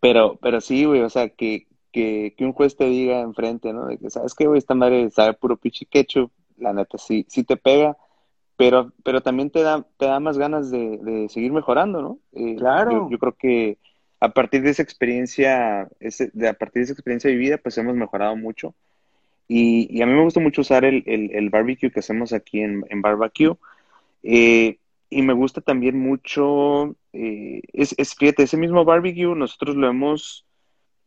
Pero, 0.00 0.36
pero 0.36 0.60
sí, 0.60 0.84
güey, 0.84 1.02
o 1.02 1.10
sea, 1.10 1.28
que, 1.28 1.66
que, 1.94 2.34
que, 2.36 2.44
un 2.44 2.52
juez 2.52 2.76
te 2.76 2.86
diga 2.86 3.20
enfrente, 3.20 3.72
¿no? 3.72 3.86
De 3.86 3.98
que, 3.98 4.10
¿sabes 4.10 4.34
qué, 4.34 4.46
güey? 4.48 4.58
Esta 4.58 4.74
madre 4.74 5.08
sabe 5.10 5.34
puro 5.34 5.56
pichi 5.56 5.86
ketchup, 5.86 6.32
la 6.58 6.72
neta, 6.72 6.98
sí, 6.98 7.24
sí 7.28 7.44
te 7.44 7.56
pega, 7.56 7.96
pero, 8.56 8.92
pero 9.04 9.22
también 9.22 9.50
te 9.50 9.62
da, 9.62 9.86
te 9.96 10.06
da 10.06 10.18
más 10.18 10.36
ganas 10.36 10.72
de, 10.72 10.98
de 10.98 11.28
seguir 11.28 11.52
mejorando, 11.52 12.02
¿no? 12.02 12.18
Eh, 12.32 12.56
claro. 12.56 13.08
Yo, 13.08 13.18
creo 13.18 13.36
que 13.36 13.78
a 14.18 14.30
partir 14.30 14.62
de 14.62 14.70
esa 14.70 14.82
experiencia, 14.82 15.88
ese, 16.00 16.30
de, 16.34 16.48
a 16.48 16.54
partir 16.54 16.80
de 16.80 16.84
esa 16.84 16.92
experiencia 16.94 17.30
vivida, 17.30 17.58
pues 17.58 17.78
hemos 17.78 17.94
mejorado 17.94 18.34
mucho. 18.34 18.74
Y, 19.46 19.86
y 19.96 20.02
a 20.02 20.06
mí 20.06 20.14
me 20.14 20.24
gusta 20.24 20.40
mucho 20.40 20.62
usar 20.62 20.84
el, 20.84 21.04
el, 21.06 21.30
el 21.32 21.48
barbecue 21.48 21.92
que 21.92 22.00
hacemos 22.00 22.32
aquí 22.32 22.60
en, 22.60 22.84
en 22.90 23.02
Barbecue. 23.02 23.56
Eh, 24.24 24.78
y 25.10 25.22
me 25.22 25.32
gusta 25.32 25.60
también 25.60 25.96
mucho, 25.96 26.96
eh, 27.12 27.60
es, 27.72 27.94
es, 27.98 28.16
fíjate, 28.16 28.42
ese 28.42 28.56
mismo 28.56 28.84
barbecue 28.84 29.36
nosotros 29.36 29.76
lo 29.76 29.88
hemos, 29.88 30.44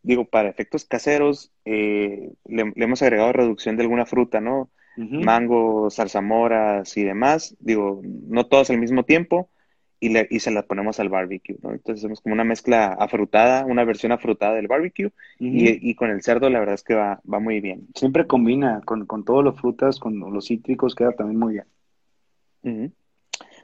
digo, 0.03 0.25
para 0.25 0.49
efectos 0.49 0.85
caseros, 0.85 1.51
eh, 1.65 2.31
le, 2.45 2.73
hemos 2.75 3.01
agregado 3.01 3.33
reducción 3.33 3.75
de 3.75 3.83
alguna 3.83 4.05
fruta, 4.05 4.41
¿no? 4.41 4.69
Mango, 4.99 5.91
zarzamoras 5.91 6.97
y 6.97 7.03
demás, 7.03 7.55
digo, 7.59 8.01
no 8.03 8.47
todas 8.47 8.71
al 8.71 8.79
mismo 8.79 9.05
tiempo, 9.05 9.47
y, 9.99 10.09
le, 10.09 10.27
y 10.31 10.39
se 10.39 10.49
las 10.49 10.65
ponemos 10.65 10.99
al 10.99 11.09
barbecue, 11.09 11.57
¿no? 11.61 11.71
Entonces 11.71 12.03
hacemos 12.03 12.21
como 12.21 12.33
una 12.33 12.43
mezcla 12.43 12.87
afrutada, 12.87 13.65
una 13.65 13.83
versión 13.83 14.11
afrutada 14.11 14.55
del 14.55 14.67
barbecue, 14.67 15.11
y, 15.39 15.89
y, 15.89 15.93
con 15.93 16.09
el 16.09 16.23
cerdo 16.23 16.49
la 16.49 16.59
verdad 16.59 16.75
es 16.75 16.83
que 16.83 16.95
va, 16.95 17.21
va 17.31 17.39
muy 17.39 17.61
bien. 17.61 17.87
Siempre 17.93 18.25
combina 18.25 18.81
con, 18.85 19.05
con 19.05 19.23
todas 19.23 19.45
las 19.45 19.59
frutas, 19.59 19.99
con 19.99 20.19
los 20.19 20.47
cítricos, 20.47 20.95
queda 20.95 21.11
también 21.11 21.39
muy 21.39 21.53
bien. 21.53 21.65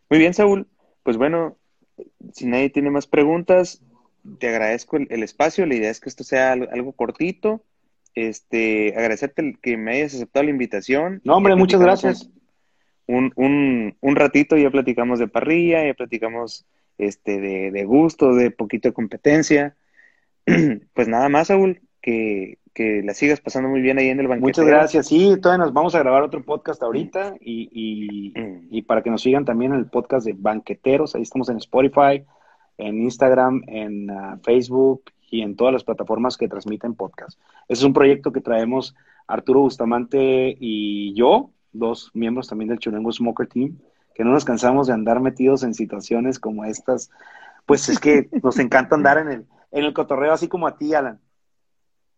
Muy 0.09 0.19
bien, 0.19 0.33
Saúl. 0.33 0.67
Pues 1.03 1.17
bueno, 1.17 1.57
si 2.31 2.45
nadie 2.45 2.69
tiene 2.69 2.89
más 2.89 3.07
preguntas, 3.07 3.81
te 4.39 4.49
agradezco 4.49 4.97
el, 4.97 5.23
espacio. 5.23 5.65
La 5.65 5.75
idea 5.75 5.89
es 5.89 5.99
que 5.99 6.09
esto 6.09 6.23
sea 6.23 6.53
algo, 6.53 6.93
cortito. 6.93 7.63
Este, 8.15 8.93
agradecerte 8.95 9.57
que 9.61 9.77
me 9.77 9.95
hayas 9.95 10.13
aceptado 10.13 10.43
la 10.43 10.51
invitación. 10.51 11.21
No, 11.23 11.35
hombre, 11.35 11.55
muchas 11.55 11.81
gracias. 11.81 12.29
Un, 13.07 13.33
un, 13.35 13.97
un, 13.99 14.15
ratito 14.15 14.55
ya 14.55 14.69
platicamos 14.69 15.19
de 15.19 15.27
parrilla, 15.27 15.85
ya 15.85 15.93
platicamos 15.93 16.65
este, 16.97 17.41
de, 17.41 17.71
de 17.71 17.85
gusto, 17.85 18.33
de 18.33 18.51
poquito 18.51 18.89
de 18.89 18.93
competencia. 18.93 19.75
pues 20.93 21.07
nada 21.07 21.27
más, 21.27 21.47
Saúl, 21.47 21.81
que, 22.01 22.59
que 22.73 23.03
la 23.03 23.13
sigas 23.13 23.39
pasando 23.39 23.69
muy 23.69 23.81
bien 23.81 23.97
ahí 23.99 24.09
en 24.09 24.19
el 24.19 24.27
banquete. 24.27 24.45
Muchas 24.45 24.65
gracias. 24.65 25.07
Sí, 25.07 25.37
todavía 25.41 25.65
nos 25.65 25.73
vamos 25.73 25.95
a 25.95 25.99
grabar 25.99 26.23
otro 26.23 26.43
podcast 26.43 26.81
ahorita 26.81 27.35
y, 27.39 28.33
mm. 28.35 28.67
y, 28.71 28.81
para 28.83 29.03
que 29.03 29.09
nos 29.09 29.21
sigan 29.21 29.45
también 29.45 29.73
en 29.73 29.79
el 29.79 29.85
podcast 29.85 30.25
de 30.25 30.33
Banqueteros. 30.33 31.15
Ahí 31.15 31.21
estamos 31.21 31.49
en 31.49 31.57
Spotify, 31.57 32.25
en 32.77 33.01
Instagram, 33.01 33.63
en 33.67 34.09
uh, 34.09 34.39
Facebook 34.43 35.03
y 35.29 35.41
en 35.41 35.55
todas 35.55 35.73
las 35.73 35.83
plataformas 35.83 36.37
que 36.37 36.47
transmiten 36.47 36.95
podcast. 36.95 37.39
Ese 37.67 37.81
es 37.81 37.83
un 37.83 37.93
proyecto 37.93 38.31
que 38.31 38.41
traemos 38.41 38.95
Arturo 39.27 39.61
Bustamante 39.61 40.55
y 40.59 41.13
yo, 41.13 41.51
dos 41.71 42.11
miembros 42.13 42.47
también 42.47 42.69
del 42.69 42.79
Chulengo 42.79 43.11
Smoker 43.11 43.47
Team, 43.47 43.79
que 44.13 44.23
no 44.23 44.31
nos 44.31 44.45
cansamos 44.45 44.87
de 44.87 44.93
andar 44.93 45.19
metidos 45.19 45.63
en 45.63 45.73
situaciones 45.73 46.39
como 46.39 46.65
estas. 46.65 47.09
Pues 47.65 47.89
es 47.89 47.99
que 47.99 48.29
nos 48.43 48.59
encanta 48.59 48.95
andar 48.95 49.17
en 49.17 49.27
el, 49.29 49.45
en 49.71 49.85
el 49.85 49.93
cotorreo, 49.93 50.33
así 50.33 50.47
como 50.47 50.67
a 50.67 50.77
ti, 50.77 50.93
Alan. 50.93 51.19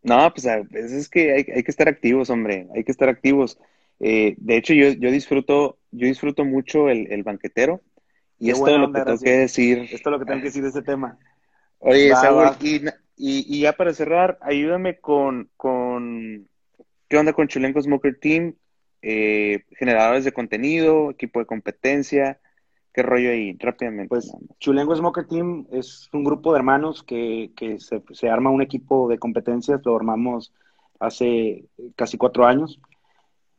No, 0.06 0.32
pues 0.32 0.46
es 0.46 1.10
que 1.10 1.34
hay, 1.34 1.44
que 1.44 1.72
estar 1.72 1.88
activos, 1.88 2.30
hombre, 2.30 2.68
hay 2.76 2.84
que 2.84 2.92
estar 2.92 3.10
activos. 3.10 3.58
Eh, 4.00 4.36
de 4.38 4.58
hecho, 4.58 4.76
yo, 4.76 4.90
yo 4.90 5.10
disfruto, 5.10 5.80
yo 5.90 6.06
disfruto 6.06 6.46
mucho 6.46 6.90
el, 6.90 7.24
banquetero. 7.24 7.82
Y 8.40 8.52
esto 8.52 8.68
es 8.68 8.78
lo 8.78 8.92
que 8.92 9.02
tengo 9.02 9.20
que 9.20 9.38
decir. 9.38 9.78
Esto 9.92 10.10
es 10.10 10.12
lo 10.12 10.20
que 10.20 10.26
tengo 10.26 10.40
que 10.40 10.48
decir 10.48 10.64
de 10.64 10.70
ese 10.70 10.82
tema. 10.82 11.18
Oye, 11.80 12.12
y, 13.18 13.62
ya 13.62 13.74
para 13.74 13.94
cerrar, 13.94 14.38
ayúdame 14.42 15.00
con, 15.00 15.50
con 15.56 16.48
¿qué 17.08 17.18
onda 17.18 17.32
con 17.32 17.48
Chulenco 17.48 17.82
Smoker 17.82 18.20
Team? 18.20 18.56
Eh, 19.02 19.64
generadores 19.78 20.26
de 20.26 20.32
contenido, 20.34 21.12
equipo 21.12 21.40
de 21.40 21.46
competencia, 21.46 22.40
¿Qué 22.96 23.04
rollo 23.04 23.30
ahí? 23.30 23.58
Rápidamente. 23.60 24.08
Pues 24.08 24.32
Chulengo 24.62 24.96
Smoker 24.96 25.28
Team 25.28 25.68
es 25.70 26.08
un 26.14 26.24
grupo 26.24 26.54
de 26.54 26.60
hermanos 26.60 27.04
que, 27.04 27.52
que 27.54 27.78
se, 27.78 28.02
se, 28.14 28.30
arma 28.30 28.52
un 28.52 28.62
equipo 28.62 29.10
de 29.10 29.20
competencias, 29.20 29.82
lo 29.84 29.98
armamos 29.98 30.54
hace 31.02 31.66
casi 31.98 32.18
cuatro 32.18 32.46
años. 32.46 32.80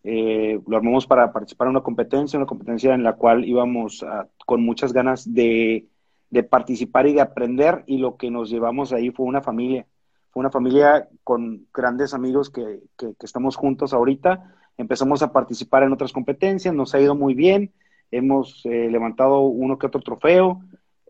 Eh, 0.09 0.61
lo 0.67 0.77
armamos 0.77 1.07
para 1.07 1.33
participar 1.33 1.67
en 1.67 1.73
una 1.73 1.83
competencia, 1.83 2.39
una 2.39 2.47
competencia 2.47 2.95
en 2.95 3.03
la 3.03 3.15
cual 3.15 3.45
íbamos 3.45 4.05
con 4.47 4.63
muchas 4.65 4.93
ganas 4.93 5.35
de, 5.35 5.89
de, 6.31 6.43
participar 6.45 7.09
y 7.09 7.15
de 7.15 7.21
aprender 7.21 7.83
y 7.87 7.99
lo 7.99 8.17
que 8.17 8.31
nos 8.31 8.49
llevamos 8.49 8.93
ahí 8.93 9.11
fue 9.11 9.27
una 9.27 9.43
familia. 9.43 9.87
Fue 10.31 10.41
una 10.41 10.51
familia 10.51 11.09
con 11.25 11.67
grandes 11.75 12.15
amigos 12.15 12.51
que, 12.51 12.81
que, 12.97 13.15
que 13.19 13.27
estamos 13.27 13.57
juntos 13.57 13.93
ahorita. 13.93 14.55
Empezamos 14.77 15.23
a 15.23 15.33
participar 15.33 15.83
en 15.83 15.93
otras 15.93 16.13
competencias, 16.13 16.73
nos 16.73 16.95
ha 16.95 17.01
ido 17.01 17.15
muy 17.15 17.35
bien 17.35 17.73
hemos 18.11 18.65
eh, 18.65 18.89
levantado 18.91 19.41
uno 19.41 19.79
que 19.79 19.87
otro 19.87 20.01
trofeo, 20.01 20.63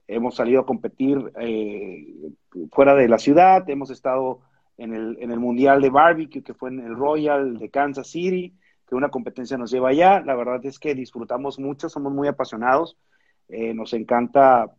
hemos 0.09 0.37
salido 0.37 0.61
a 0.61 0.67
competir 0.67 1.33
eh, 1.41 2.07
fuera 2.73 2.95
de 2.95 3.09
la 3.09 3.19
ciudad, 3.19 3.69
hemos 3.69 3.91
estado 3.91 4.41
en 4.79 4.95
el, 4.95 5.17
en 5.21 5.31
el 5.31 5.39
Mundial 5.39 5.81
de 5.81 5.91
Barbecue, 5.91 6.43
que 6.43 6.55
fue 6.55 6.71
en 6.71 6.81
el 6.81 6.95
Royal 6.95 7.59
de 7.59 7.71
Kansas 7.71 8.09
City, 8.09 8.55
que 8.87 8.94
una 8.94 9.09
competencia 9.09 9.59
nos 9.59 9.70
lleva 9.70 9.90
allá. 9.90 10.20
La 10.20 10.35
verdad 10.35 10.64
es 10.64 10.79
que 10.79 10.94
disfrutamos 10.94 11.59
mucho, 11.59 11.88
somos 11.88 12.12
muy 12.12 12.29
apasionados, 12.29 12.96
eh, 13.49 13.75
nos 13.75 13.92
encanta 13.92 14.72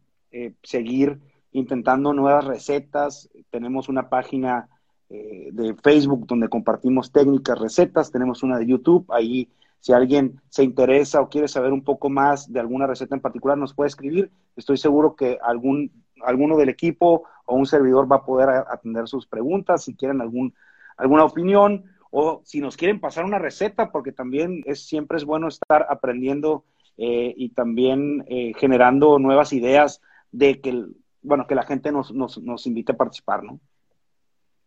seguir 0.62 1.20
intentando 1.52 2.14
nuevas 2.14 2.46
recetas, 2.46 3.28
tenemos 3.50 3.90
una 3.90 4.08
página 4.10 4.68
de 5.10 5.74
Facebook 5.82 6.28
donde 6.28 6.48
compartimos 6.48 7.12
técnicas, 7.12 7.58
recetas, 7.58 8.12
tenemos 8.12 8.44
una 8.44 8.60
de 8.60 8.68
YouTube, 8.68 9.06
ahí 9.10 9.50
si 9.80 9.94
alguien 9.94 10.42
se 10.50 10.64
interesa 10.64 11.22
o 11.22 11.30
quiere 11.30 11.48
saber 11.48 11.72
un 11.72 11.84
poco 11.84 12.10
más 12.10 12.52
de 12.52 12.60
alguna 12.60 12.88
receta 12.88 13.16
en 13.16 13.22
particular, 13.22 13.58
nos 13.58 13.74
puede 13.74 13.88
escribir. 13.88 14.32
Estoy 14.56 14.78
seguro 14.78 15.16
que 15.16 15.38
algún, 15.42 15.92
alguno 16.24 16.58
del 16.58 16.70
equipo 16.70 17.24
o 17.46 17.56
un 17.56 17.66
servidor 17.66 18.12
va 18.12 18.18
a 18.18 18.26
poder 18.26 18.50
atender 18.50 19.08
sus 19.08 19.28
preguntas, 19.28 19.84
si 19.84 19.96
quieren 19.96 20.22
algún, 20.22 20.54
alguna 20.98 21.24
opinión 21.24 21.86
o 22.12 22.42
si 22.46 22.62
nos 22.62 22.78
quieren 22.78 23.00
pasar 23.00 23.26
una 23.26 23.40
receta, 23.40 23.92
porque 23.92 24.12
también 24.12 24.64
es, 24.66 24.86
siempre 24.88 25.18
es 25.18 25.26
bueno 25.26 25.48
estar 25.48 25.86
aprendiendo 25.90 26.64
eh, 26.98 27.34
y 27.36 27.50
también 27.50 28.26
eh, 28.28 28.54
generando 28.58 29.20
nuevas 29.20 29.54
ideas 29.54 30.02
de 30.32 30.62
que, 30.62 30.86
bueno, 31.22 31.48
que 31.48 31.56
la 31.56 31.64
gente 31.64 31.92
nos, 31.92 32.14
nos, 32.14 32.42
nos 32.42 32.66
invite 32.66 32.94
a 32.94 32.98
participar, 32.98 33.44
¿no? 33.44 33.60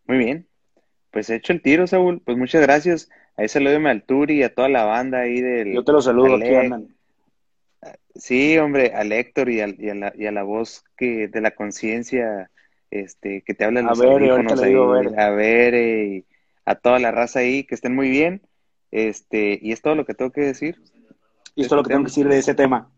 Muy 0.07 0.17
bien. 0.17 0.47
Pues 1.11 1.29
he 1.29 1.35
hecho 1.35 1.53
el 1.53 1.61
tiro, 1.61 1.87
Saúl. 1.87 2.21
Pues 2.23 2.37
muchas 2.37 2.61
gracias. 2.61 3.09
Ahí 3.35 3.47
saludeme 3.47 3.89
al 3.89 4.03
Turi 4.03 4.39
y 4.39 4.43
a 4.43 4.53
toda 4.53 4.69
la 4.69 4.85
banda 4.85 5.19
ahí 5.19 5.41
del. 5.41 5.73
Yo 5.73 5.83
te 5.83 5.91
lo 5.91 6.01
saludo, 6.01 6.35
aquí 6.35 6.53
andan. 6.53 6.95
Sí, 8.15 8.57
hombre, 8.57 8.91
al 8.93 9.11
Héctor 9.11 9.49
y, 9.49 9.61
al, 9.61 9.75
y, 9.79 9.89
a, 9.89 9.95
la, 9.95 10.13
y 10.15 10.25
a 10.25 10.31
la 10.31 10.43
voz 10.43 10.83
que 10.97 11.27
de 11.27 11.41
la 11.41 11.51
conciencia, 11.51 12.51
este, 12.89 13.41
que 13.41 13.53
te 13.53 13.63
habla 13.63 13.81
los 13.81 13.99
A 13.99 14.03
ver, 14.03 14.11
audífonos 14.11 14.61
ahí, 14.61 14.69
digo, 14.69 14.93
a 14.93 14.99
ver. 14.99 15.19
a 15.19 15.29
ver, 15.29 15.73
eh, 15.75 16.23
a 16.65 16.75
toda 16.75 16.99
la 16.99 17.11
raza 17.11 17.39
ahí, 17.39 17.63
que 17.63 17.75
estén 17.75 17.95
muy 17.95 18.09
bien. 18.09 18.41
Este, 18.91 19.57
y 19.61 19.71
es 19.71 19.81
todo 19.81 19.95
lo 19.95 20.05
que 20.05 20.13
tengo 20.13 20.31
que 20.31 20.41
decir. 20.41 20.81
Y 21.55 21.63
esto 21.63 21.75
es 21.75 21.77
lo 21.77 21.83
que 21.83 21.89
tengo 21.89 22.03
que 22.03 22.09
decir 22.09 22.27
de 22.27 22.37
ese 22.37 22.55
tema. 22.55 22.91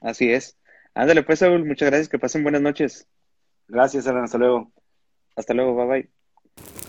Así 0.00 0.30
es. 0.30 0.58
Ándale, 0.94 1.22
pues, 1.22 1.40
Saúl, 1.40 1.64
muchas 1.64 1.88
gracias, 1.88 2.08
que 2.08 2.18
pasen 2.18 2.42
buenas 2.42 2.62
noches. 2.62 3.06
Gracias, 3.68 4.06
Alan, 4.06 4.24
hasta 4.24 4.38
luego. 4.38 4.72
Hasta 5.36 5.54
luego, 5.54 5.74
bye 5.76 5.86
bye. 5.86 6.87